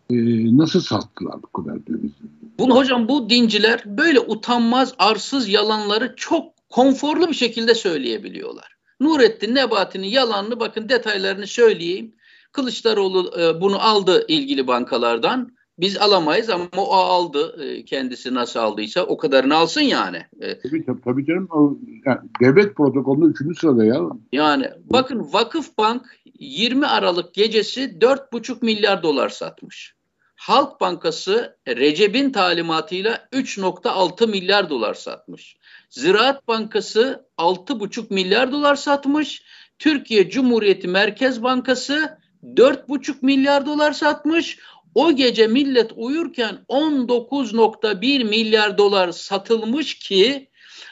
[0.10, 0.16] e,
[0.58, 2.14] nasıl sattılar bu kadar dövizi?
[2.60, 8.75] Bunu hocam bu dinciler böyle utanmaz, arsız yalanları çok konforlu bir şekilde söyleyebiliyorlar.
[9.00, 12.16] Nurettin Nebati'nin yalanını bakın detaylarını söyleyeyim.
[12.52, 15.56] Kılıçdaroğlu e, bunu aldı ilgili bankalardan.
[15.80, 17.64] Biz alamayız ama o aldı.
[17.64, 20.26] E, kendisi nasıl aldıysa o kadarını alsın yani.
[20.40, 21.48] E, tabii, tabii, tabii canım.
[21.52, 24.02] O, yani devlet protokolünde üçüncü sırada ya.
[24.32, 26.06] Yani bakın Vakıf Bank
[26.40, 29.96] 20 Aralık gecesi 4,5 milyar dolar satmış.
[30.36, 35.58] Halk Bankası Recep'in talimatıyla 3.6 milyar dolar satmış.
[35.96, 39.44] Ziraat Bankası 6,5 milyar dolar satmış.
[39.80, 44.60] Türkiye Cumhuriyeti Merkez Bankası 4,5 milyar dolar satmış.
[44.96, 50.50] O gece millet uyurken 19.1 milyar dolar satılmış ki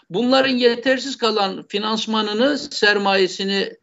[0.09, 3.73] bunların yetersiz kalan finansmanını, sermayesini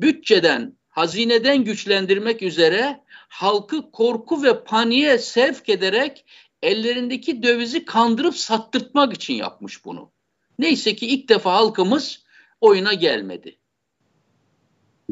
[0.00, 6.24] bütçeden, hazineden güçlendirmek üzere halkı korku ve paniğe sevk ederek
[6.62, 10.11] ellerindeki dövizi kandırıp sattırtmak için yapmış bunu.
[10.58, 12.24] Neyse ki ilk defa halkımız
[12.60, 13.56] oyuna gelmedi.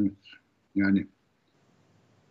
[0.00, 0.12] Evet.
[0.74, 1.06] Yani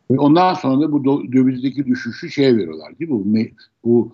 [0.10, 3.18] ondan sonra da bu dövizdeki düşüşü şeye veriyorlar değil mi?
[3.18, 3.52] Bu,
[3.84, 4.12] bu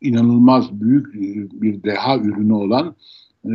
[0.00, 1.14] inanılmaz büyük
[1.62, 2.96] bir deha ürünü olan
[3.44, 3.50] e,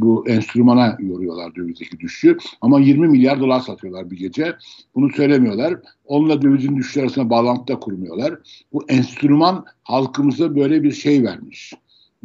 [0.00, 2.36] bu enstrümana yoruyorlar dövizdeki düşüşü.
[2.60, 4.56] Ama 20 milyar dolar satıyorlar bir gece.
[4.94, 5.74] Bunu söylemiyorlar.
[6.04, 8.38] Onunla dövizin düşüşü arasında bağlantı da kurmuyorlar.
[8.72, 11.74] Bu enstrüman halkımıza böyle bir şey vermiş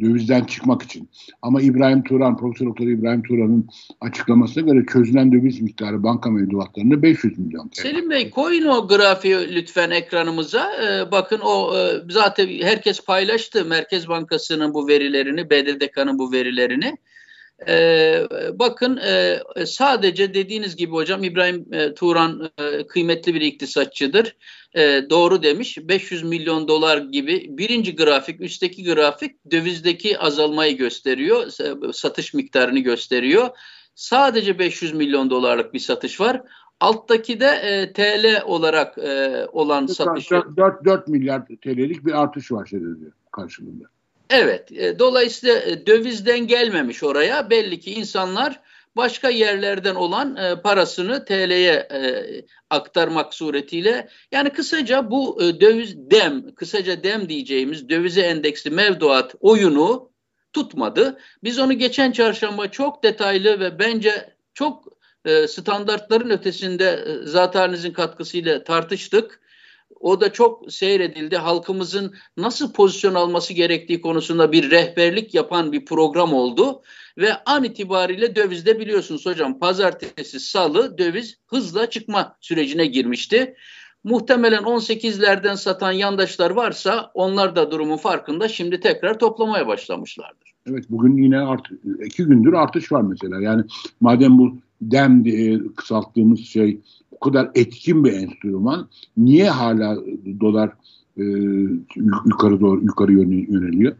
[0.00, 1.08] dövizden çıkmak için.
[1.42, 3.68] Ama İbrahim Turan, Profesör Doktor İbrahim Turan'ın
[4.00, 7.82] açıklamasına göre çözülen döviz miktarı banka mevduatlarında 500 milyon TL.
[7.82, 10.70] Selim Bey koyun o grafiği lütfen ekranımıza.
[10.82, 16.96] Ee, bakın o e, zaten herkes paylaştı Merkez Bankası'nın bu verilerini, BDDK'nın bu verilerini.
[17.66, 18.22] Ee,
[18.54, 24.36] bakın e, sadece dediğiniz gibi hocam İbrahim e, Turan e, kıymetli bir iktisatçıdır.
[24.74, 31.50] E, doğru demiş 500 milyon dolar gibi birinci grafik üstteki grafik dövizdeki azalmayı gösteriyor.
[31.92, 33.48] Satış miktarını gösteriyor.
[33.94, 36.42] Sadece 500 milyon dolarlık bir satış var.
[36.80, 40.30] Alttaki de e, TL olarak e, olan satış.
[40.30, 43.84] 4, 4 milyar TL'lik bir artış var şey diyor karşılığında.
[44.30, 44.72] Evet.
[44.72, 47.50] E, dolayısıyla e, dövizden gelmemiş oraya.
[47.50, 48.60] Belli ki insanlar
[48.96, 52.24] başka yerlerden olan e, parasını TL'ye e,
[52.70, 60.10] aktarmak suretiyle yani kısaca bu e, döviz dem kısaca dem diyeceğimiz dövize endeksli mevduat oyunu
[60.52, 61.18] tutmadı.
[61.44, 64.84] Biz onu geçen çarşamba çok detaylı ve bence çok
[65.24, 69.40] e, standartların ötesinde e, zaten katkısıyla tartıştık.
[70.00, 71.36] O da çok seyredildi.
[71.36, 76.82] Halkımızın nasıl pozisyon alması gerektiği konusunda bir rehberlik yapan bir program oldu.
[77.18, 83.54] Ve an itibariyle dövizde biliyorsunuz hocam pazartesi, salı döviz hızla çıkma sürecine girmişti.
[84.04, 90.54] Muhtemelen 18'lerden satan yandaşlar varsa onlar da durumun farkında şimdi tekrar toplamaya başlamışlardır.
[90.70, 91.66] Evet bugün yine art,
[92.04, 93.40] iki gündür artış var mesela.
[93.40, 93.62] Yani
[94.00, 96.80] madem bu dem diye kısalttığımız şey
[97.12, 99.96] bu kadar etkin bir enstrüman niye hala
[100.40, 100.70] dolar
[101.16, 101.22] e,
[102.24, 103.96] yukarı doğru yukarı yöneliyor?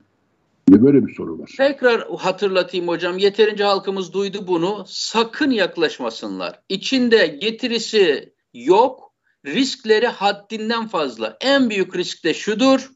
[0.68, 1.50] Ne böyle bir soru var.
[1.56, 3.18] Tekrar hatırlatayım hocam.
[3.18, 4.84] Yeterince halkımız duydu bunu.
[4.86, 6.60] Sakın yaklaşmasınlar.
[6.68, 9.12] İçinde getirisi yok.
[9.46, 11.36] Riskleri haddinden fazla.
[11.40, 12.90] En büyük risk de şudur.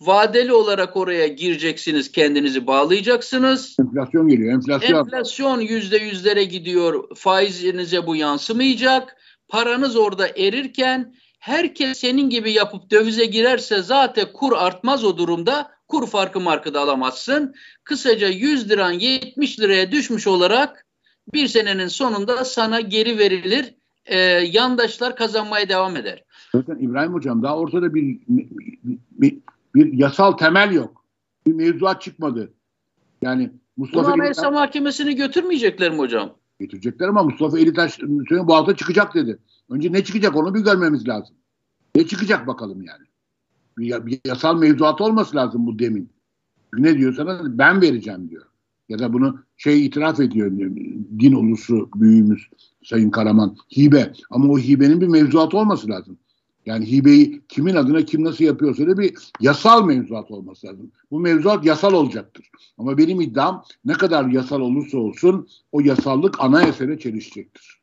[0.00, 3.76] Vadeli olarak oraya gireceksiniz, kendinizi bağlayacaksınız.
[3.80, 4.98] Enflasyon geliyor, enflasyon.
[4.98, 9.16] Enflasyon yüzde yüzlere gidiyor, faizinize bu yansımayacak.
[9.48, 15.70] Paranız orada erirken herkes senin gibi yapıp dövize girerse zaten kur artmaz o durumda.
[15.88, 17.54] Kur farkı markada alamazsın.
[17.84, 20.86] Kısaca 100 liran 70 liraya düşmüş olarak
[21.34, 23.74] bir senenin sonunda sana geri verilir.
[24.06, 24.18] Ee,
[24.52, 26.24] yandaşlar kazanmaya devam eder.
[26.54, 28.48] Zaten İbrahim Hocam daha ortada bir, bir,
[29.10, 29.38] bir
[29.74, 31.04] yasal temel yok.
[31.46, 32.52] Bir mevzuat çıkmadı.
[33.22, 36.34] Yani Mustafa Bunu Anayasa Elitaş, Mahkemesi'ni götürmeyecekler mi hocam?
[36.58, 39.38] Götürecekler ama Mustafa Elitaş bu hafta çıkacak dedi.
[39.70, 41.36] Önce ne çıkacak onu bir görmemiz lazım.
[41.94, 43.04] Ne çıkacak bakalım yani.
[43.78, 46.10] Bir, bir yasal mevzuat olması lazım bu demin.
[46.74, 48.46] Ne diyorsanız ben vereceğim diyor.
[48.88, 50.50] Ya da bunu şey itiraf ediyor
[51.20, 52.48] din ulusu büyüğümüz
[52.84, 54.12] Sayın Karaman hibe.
[54.30, 56.18] Ama o hibenin bir mevzuatı olması lazım.
[56.70, 60.92] Yani hibeyi kimin adına kim nasıl yapıyorsa da bir yasal mevzuat olması lazım.
[61.10, 62.50] Bu mevzuat yasal olacaktır.
[62.78, 67.80] Ama benim iddiam ne kadar yasal olursa olsun o yasallık anayasayla çelişecektir.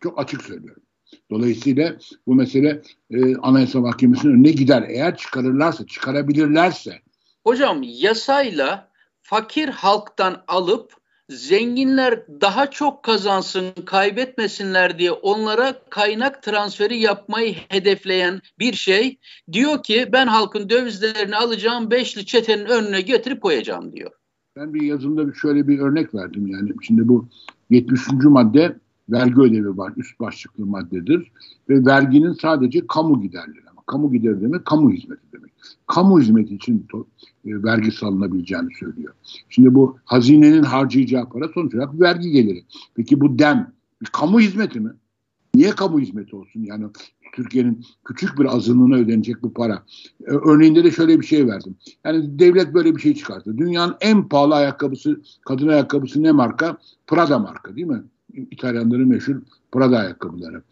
[0.00, 0.82] Çok açık söylüyorum.
[1.30, 4.84] Dolayısıyla bu mesele e, Anayasa Mahkemesi'nin önüne gider.
[4.88, 7.02] Eğer çıkarırlarsa, çıkarabilirlerse.
[7.44, 8.90] Hocam yasayla
[9.22, 10.92] fakir halktan alıp
[11.36, 19.18] zenginler daha çok kazansın, kaybetmesinler diye onlara kaynak transferi yapmayı hedefleyen bir şey
[19.52, 24.10] diyor ki ben halkın dövizlerini alacağım beşli çetenin önüne getirip koyacağım diyor.
[24.56, 26.70] Ben bir yazımda şöyle bir örnek verdim yani.
[26.82, 27.28] Şimdi bu
[27.70, 28.08] 73.
[28.24, 28.76] madde
[29.08, 29.92] vergi ödevi var.
[29.96, 31.32] Üst başlıklı maddedir.
[31.68, 33.61] Ve verginin sadece kamu giderleri.
[33.92, 35.52] Kamu gideri demek kamu hizmeti demek.
[35.86, 36.86] Kamu hizmeti için
[37.44, 39.14] e, vergi salınabileceğini söylüyor.
[39.48, 42.64] Şimdi bu hazinenin harcayacağı para sonuç olarak vergi geliri.
[42.94, 44.90] Peki bu dem bir kamu hizmeti mi?
[45.54, 46.60] Niye kamu hizmeti olsun?
[46.64, 46.86] Yani
[47.34, 49.82] Türkiye'nin küçük bir azınlığına ödenecek bu para.
[50.20, 51.76] Ee, örneğinde de şöyle bir şey verdim.
[52.04, 53.58] Yani devlet böyle bir şey çıkarttı.
[53.58, 56.76] Dünyanın en pahalı ayakkabısı, kadın ayakkabısı ne marka?
[57.06, 58.02] Prada marka değil mi?
[58.50, 59.36] İtalyanların meşhur
[59.72, 60.62] Prada ayakkabıları.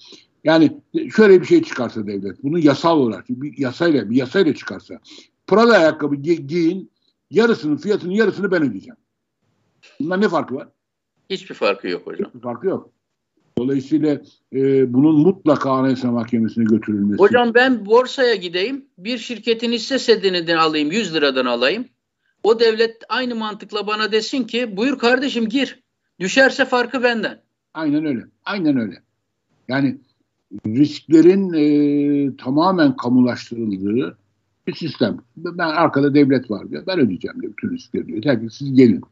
[0.45, 0.81] Yani
[1.17, 5.01] şöyle bir şey çıkarsa devlet, bunu yasal olarak bir yasayla bir yasayla çıkarsa,
[5.47, 6.91] Prada ayakkabı gi giyin,
[7.31, 8.97] yarısının fiyatının yarısını ben ödeyeceğim.
[10.01, 10.69] Bunlar ne farkı var?
[11.31, 12.29] Hiçbir farkı yok hocam.
[12.29, 12.91] Hiçbir farkı yok.
[13.59, 14.23] Dolayısıyla
[14.53, 17.19] e, bunun mutlaka Anayasa Mahkemesi'ne götürülmesi.
[17.19, 21.89] Hocam ben borsaya gideyim, bir şirketin hisse senedinden alayım, 100 liradan alayım.
[22.43, 25.83] O devlet aynı mantıkla bana desin ki buyur kardeşim gir.
[26.21, 27.43] Düşerse farkı benden.
[27.75, 28.25] Aynen öyle.
[28.45, 29.03] Aynen öyle.
[29.69, 29.99] Yani
[30.67, 34.19] risklerin e, tamamen kamulaştırıldığı
[34.67, 35.19] bir sistem.
[35.37, 36.87] Ben arkada devlet var diyor.
[36.87, 38.25] Ben ödeyeceğim diyor bütün riskleri diyor.
[38.25, 39.03] Herkes siz gelin.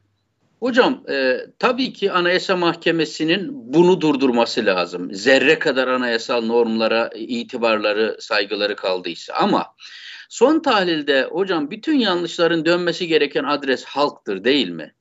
[0.60, 5.14] Hocam e, tabii ki Anayasa Mahkemesi'nin bunu durdurması lazım.
[5.14, 9.66] Zerre kadar anayasal normlara itibarları, saygıları kaldıysa ama
[10.28, 14.94] son tahlilde hocam bütün yanlışların dönmesi gereken adres halktır değil mi?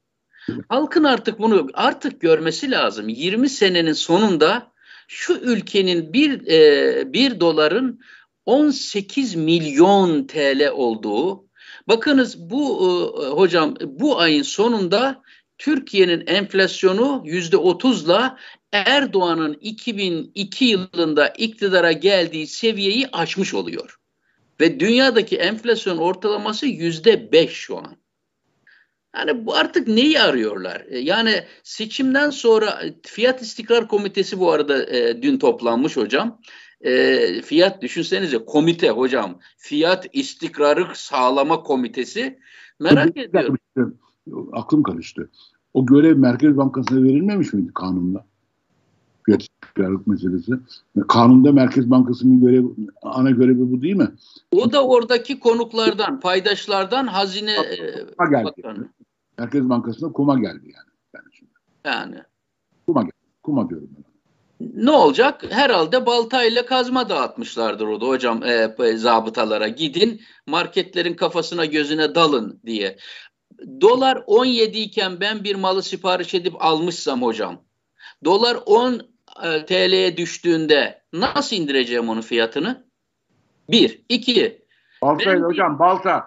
[0.70, 3.10] Halkın artık bunu artık görmesi lazım.
[3.10, 4.72] 20 senenin sonunda
[5.08, 8.00] şu ülkenin bir, e, bir doların
[8.46, 11.48] 18 milyon TL olduğu
[11.88, 15.22] Bakınız bu e, hocam bu ayın sonunda
[15.58, 18.38] Türkiye'nin enflasyonu yüzde otuzla
[18.72, 23.98] Erdoğan'ın 2002 yılında iktidara geldiği seviyeyi aşmış oluyor.
[24.60, 27.98] Ve dünyadaki enflasyon ortalaması yüzde beş şu an.
[29.18, 30.86] Yani bu artık neyi arıyorlar?
[30.88, 36.40] E, yani seçimden sonra Fiyat İstikrar Komitesi bu arada e, dün toplanmış hocam.
[36.82, 39.40] E, fiyat düşünsenize komite hocam.
[39.58, 42.40] Fiyat istikrarı sağlama komitesi.
[42.80, 43.58] Merak ediyorum
[44.54, 45.30] aklım karıştı.
[45.74, 48.26] O görev Merkez Bankası'na verilmemiş miydi kanunda?
[49.24, 50.52] Fiyat istikrarlık meselesi.
[51.08, 52.66] Kanunda Merkez Bankası'nın görev,
[53.02, 54.12] ana görevi bu değil mi?
[54.52, 57.56] O da oradaki konuklardan, paydaşlardan hazine
[58.18, 58.46] kuma geldi.
[58.58, 58.90] Bakanı.
[59.38, 60.90] Merkez Bankası'na kuma geldi yani.
[61.16, 61.26] Yani.
[61.34, 61.52] Şimdi.
[61.86, 62.24] yani.
[62.88, 63.14] Kuma geldi.
[63.44, 64.04] Kuma diyorum ben.
[64.60, 65.44] Ne olacak?
[65.50, 69.68] Herhalde baltayla kazma dağıtmışlardır orada hocam e, zabıtalara.
[69.68, 72.98] Gidin marketlerin kafasına gözüne dalın diye
[73.82, 77.62] dolar 17 iken ben bir malı sipariş edip almışsam hocam,
[78.26, 79.02] dolar 10
[79.44, 82.88] e, TL'ye düştüğünde nasıl indireceğim onun fiyatını?
[83.70, 84.02] Bir.
[84.10, 84.66] iki.
[85.02, 86.26] Balta hocam balta.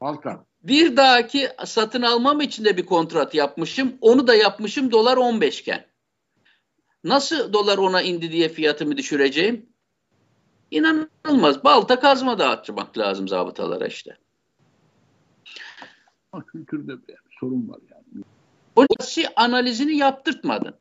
[0.00, 0.44] Balta.
[0.64, 3.94] Bir dahaki satın almam için de bir kontrat yapmışım.
[4.00, 5.86] Onu da yapmışım dolar 15 iken.
[7.04, 9.66] Nasıl dolar ona indi diye fiyatımı düşüreceğim?
[10.70, 11.64] İnanılmaz.
[11.64, 14.18] Balta kazma dağıtmak lazım zabıtalara işte
[16.42, 18.24] kültürde bir sorun var yani.
[18.76, 20.74] Polisi analizini yaptırtmadın.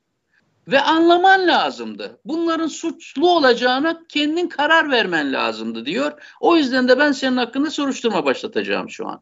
[0.68, 2.20] Ve anlaman lazımdı.
[2.26, 6.36] Bunların suçlu olacağına kendin karar vermen lazımdı diyor.
[6.40, 9.22] O yüzden de ben senin hakkında soruşturma başlatacağım şu an.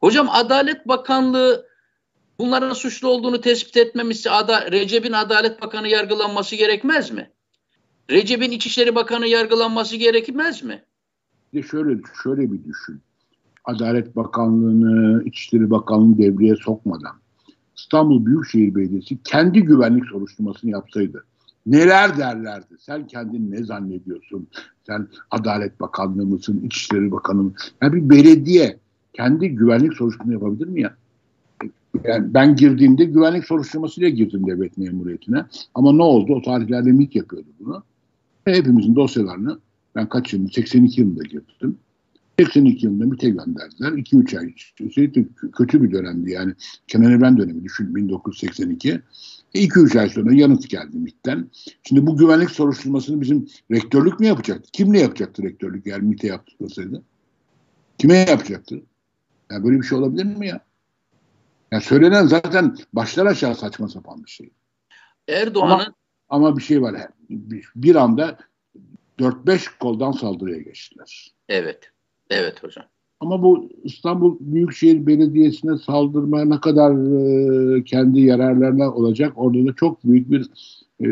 [0.00, 1.66] Hocam Adalet Bakanlığı
[2.38, 7.30] bunların suçlu olduğunu tespit etmemişse Ada, Recep'in Adalet Bakanı yargılanması gerekmez mi?
[8.10, 10.84] Recep'in İçişleri Bakanı yargılanması gerekmez mi?
[11.54, 13.00] Bir şöyle şöyle bir düşün.
[13.64, 17.16] Adalet Bakanlığı'nı, İçişleri Bakanlığı'nı devreye sokmadan
[17.76, 21.24] İstanbul Büyükşehir Belediyesi kendi güvenlik soruşturmasını yapsaydı
[21.66, 22.74] neler derlerdi?
[22.78, 24.48] Sen kendini ne zannediyorsun?
[24.86, 27.52] Sen Adalet Bakanlığı mısın, İçişleri Bakanı mı?
[27.82, 28.78] Yani bir belediye
[29.12, 30.96] kendi güvenlik soruşturması yapabilir mi ya?
[32.04, 35.44] Yani ben girdiğimde güvenlik soruşturmasıyla girdim devlet memuriyetine.
[35.74, 36.34] Ama ne oldu?
[36.34, 37.82] O tarihlerde MİT yapıyordu bunu.
[38.46, 39.58] Ve hepimizin dosyalarını
[39.94, 40.50] ben kaç yılında?
[40.52, 41.78] 82 yılında girdim.
[42.38, 43.92] 82 yılında MİT'e gönderdiler.
[43.92, 44.54] 2-3 ay.
[44.80, 46.52] Üstelik kötü bir dönemdi yani.
[46.86, 49.00] Kenan Evren dönemi düşün 1982.
[49.54, 51.50] 2-3 ay sonra yanıt geldi MİT'ten.
[51.82, 54.70] Şimdi bu güvenlik soruşturmasını bizim rektörlük mü yapacaktı?
[54.72, 57.02] Kimle yapacaktı rektörlük eğer MİT'e yaptırmasaydı?
[57.98, 58.82] Kime yapacaktı?
[59.50, 60.60] Ya böyle bir şey olabilir mi ya?
[61.72, 64.50] Ya söylenen zaten başlar aşağı saçma sapan bir şey.
[65.28, 65.94] Erdoğan'ın ama,
[66.28, 66.96] ama bir şey var.
[67.30, 68.38] Bir, bir anda
[69.18, 71.34] 4-5 koldan saldırıya geçtiler.
[71.48, 71.90] Evet.
[72.30, 72.84] Evet hocam.
[73.20, 76.92] Ama bu İstanbul Büyükşehir Belediyesi'ne saldırma ne kadar
[77.76, 80.42] e, kendi yararlarına olacak orada da çok büyük bir
[81.00, 81.06] e,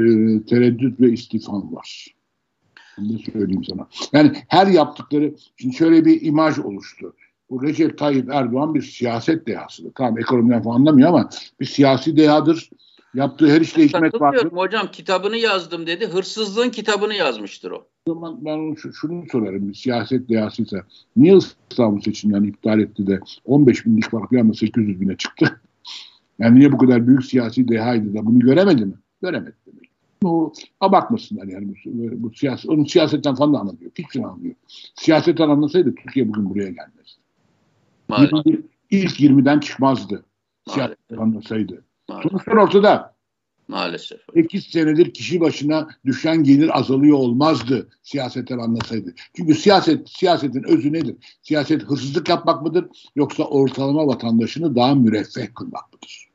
[0.44, 2.06] tereddüt ve istifam var.
[2.98, 3.88] Bunu söyleyeyim sana.
[4.12, 7.14] Yani her yaptıkları, şimdi şöyle bir imaj oluştu.
[7.50, 9.92] Bu Recep Tayyip Erdoğan bir siyaset dehasıdır.
[9.94, 11.30] Tamam ekonomiden falan anlamıyor ama
[11.60, 12.70] bir siyasi dehadır.
[13.14, 14.52] Yaptığı her işle hikmet vardır.
[14.52, 16.06] Hocam kitabını yazdım dedi.
[16.06, 17.86] Hırsızlığın kitabını yazmıştır o.
[18.06, 19.68] O zaman ben onu şunu sorarım.
[19.68, 20.76] Bir siyaset dehasıysa
[21.16, 21.38] niye
[21.70, 25.60] İstanbul seçimlerini iptal etti de 15 binlik fark bir anda 800 bine çıktı?
[26.38, 28.94] Yani niye bu kadar büyük siyasi dehaydı da bunu göremedi mi?
[29.22, 29.90] Göremedi demek.
[30.22, 33.90] Bu abartmasınlar yani bu, bu siyaset, onun siyasetten falan da anlamıyor.
[33.90, 34.54] Hiçbir şey anlamıyor.
[34.94, 37.05] Siyasetten anlasaydı Türkiye bugün buraya gelmezdi.
[38.08, 38.64] Maalesef.
[38.90, 40.24] İlk 20'den çıkmazdı.
[40.70, 41.84] Siyasetten anlasaydı.
[42.22, 43.16] Sonuçlar ortada.
[43.68, 44.20] Maalesef.
[44.34, 49.14] 8 senedir kişi başına düşen gelir azalıyor olmazdı siyasetten anlasaydı.
[49.36, 51.16] Çünkü siyaset siyasetin özü nedir?
[51.42, 52.86] Siyaset hırsızlık yapmak mıdır
[53.16, 56.28] yoksa ortalama vatandaşını daha müreffeh kılmak mıdır?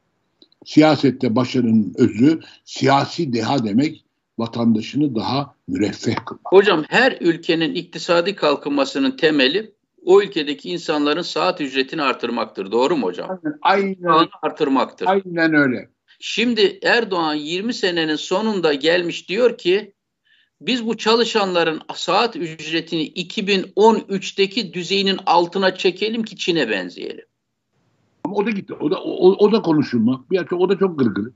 [0.65, 4.03] Siyasette başarının özü siyasi deha demek
[4.37, 6.53] vatandaşını daha müreffeh kılmak.
[6.53, 9.73] Hocam her ülkenin iktisadi kalkınmasının temeli
[10.05, 12.71] o ülkedeki insanların saat ücretini artırmaktır.
[12.71, 13.39] Doğru mu hocam?
[13.61, 13.97] Aynen.
[14.01, 14.29] Aynen.
[14.41, 15.07] Artırmaktır.
[15.07, 15.89] Aynen öyle.
[16.19, 19.93] Şimdi Erdoğan 20 senenin sonunda gelmiş diyor ki
[20.61, 27.25] biz bu çalışanların saat ücretini 2013'teki düzeyinin altına çekelim ki Çin'e benzeyelim.
[28.23, 28.73] Ama o da gitti.
[28.73, 30.25] O da o, o da konuşulma.
[30.31, 31.31] Bir o da çok gırgır.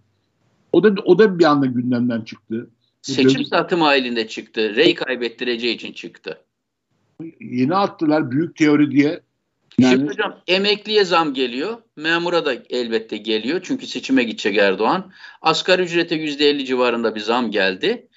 [0.72, 2.70] O da o da bir anda gündemden çıktı.
[3.01, 4.76] Seçim satım halinde çıktı.
[4.76, 6.45] Rey kaybettireceği için çıktı.
[7.39, 9.22] Yeni attılar büyük teori diye.
[9.80, 9.93] Yani...
[9.93, 11.78] Şimdi hocam emekliye zam geliyor.
[11.95, 13.61] Memura da elbette geliyor.
[13.63, 15.11] Çünkü seçime gidecek Erdoğan.
[15.41, 18.07] Asgari ücrete yüzde elli civarında bir zam geldi.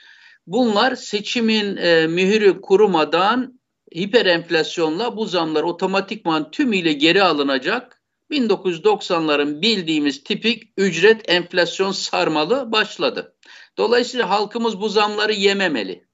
[0.47, 3.61] Bunlar seçimin e, mühürü kurumadan
[3.95, 8.03] hiper enflasyonla bu zamlar otomatikman tümüyle geri alınacak.
[8.31, 13.35] 1990'ların bildiğimiz tipik ücret enflasyon sarmalı başladı.
[13.79, 16.05] Dolayısıyla halkımız bu zamları yememeli.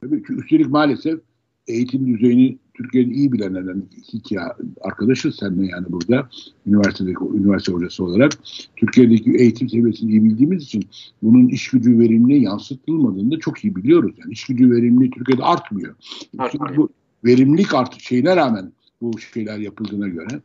[0.00, 1.27] Tabii ki üstelik maalesef
[1.68, 4.36] eğitim düzeyini Türkiye'de iyi bilenlerden iki
[4.80, 6.28] arkadaşız seninle yani burada
[6.66, 8.32] üniversitedeki üniversite hocası olarak
[8.76, 10.84] Türkiye'deki eğitim seviyesini iyi bildiğimiz için
[11.22, 14.14] bunun iş gücü verimli yansıtılmadığını da çok iyi biliyoruz.
[14.18, 15.94] Yani iş gücü verimli Türkiye'de artmıyor.
[16.38, 16.76] Artmıyor.
[16.76, 16.88] Bu
[17.24, 20.40] verimlilik artı şeyine rağmen bu şeyler yapıldığına göre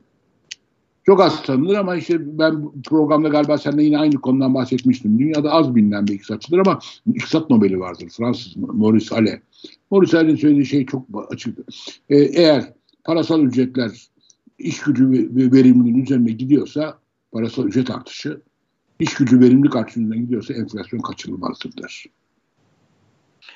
[1.05, 5.19] çok az tanınır ama işte ben programda galiba seninle yine aynı konudan bahsetmiştim.
[5.19, 8.09] Dünyada az bilinen bir iktisatçıdır ama iktisat Nobel'i vardır.
[8.17, 9.39] Fransız Maurice Allais.
[9.91, 11.65] Maurice Allains'in söylediği şey çok açıktır.
[12.09, 12.73] Ee, eğer
[13.03, 13.91] parasal ücretler
[14.57, 16.99] iş gücü ve verimliliğin üzerine gidiyorsa
[17.31, 18.41] parasal ücret artışı,
[18.99, 22.05] iş gücü verimlilik artışından gidiyorsa enflasyon kaçınılmazdır der.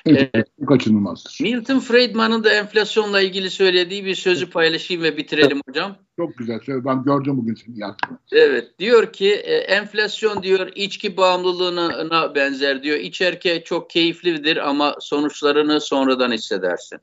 [0.06, 1.38] Evet, kaçınılmazdır.
[1.42, 5.96] Milton Friedman'ın da enflasyonla ilgili söylediği bir sözü paylaşayım ve bitirelim hocam.
[6.16, 6.60] Çok güzel.
[6.68, 8.18] Ben gördüm bugün seni yazdığını.
[8.32, 8.78] Evet.
[8.78, 12.98] Diyor ki e, enflasyon diyor içki bağımlılığına benzer diyor.
[12.98, 16.98] İçerke çok keyiflidir ama sonuçlarını sonradan hissedersin.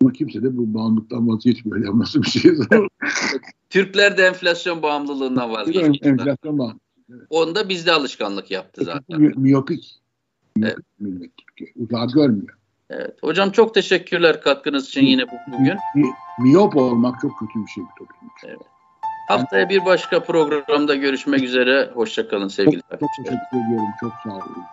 [0.00, 1.86] Ama kimse de bu bağımlılıktan vazgeçmiyor.
[1.86, 2.52] Ya nasıl bir şey?
[3.70, 6.08] Türkler de enflasyon bağımlılığından vazgeçti.
[6.08, 6.80] Enflasyon bağımlılığı.
[7.10, 7.26] Evet.
[7.30, 9.32] Onda bizde alışkanlık yaptı zaten.
[9.36, 10.03] Miyopik.
[10.62, 10.76] Evet.
[10.98, 11.72] Millet Türkiye.
[11.76, 12.58] Uzağı görmüyor.
[12.90, 13.16] Evet.
[13.22, 15.76] Hocam çok teşekkürler katkınız için yine bugün.
[16.38, 18.48] Miyop olmak çok kötü bir şey bir toplum için.
[18.48, 18.58] Evet.
[19.28, 21.90] Haftaya bir başka programda görüşmek üzere.
[21.94, 23.88] Hoşçakalın sevgili çok, çok teşekkür ediyorum.
[24.00, 24.64] Çok sağ olun.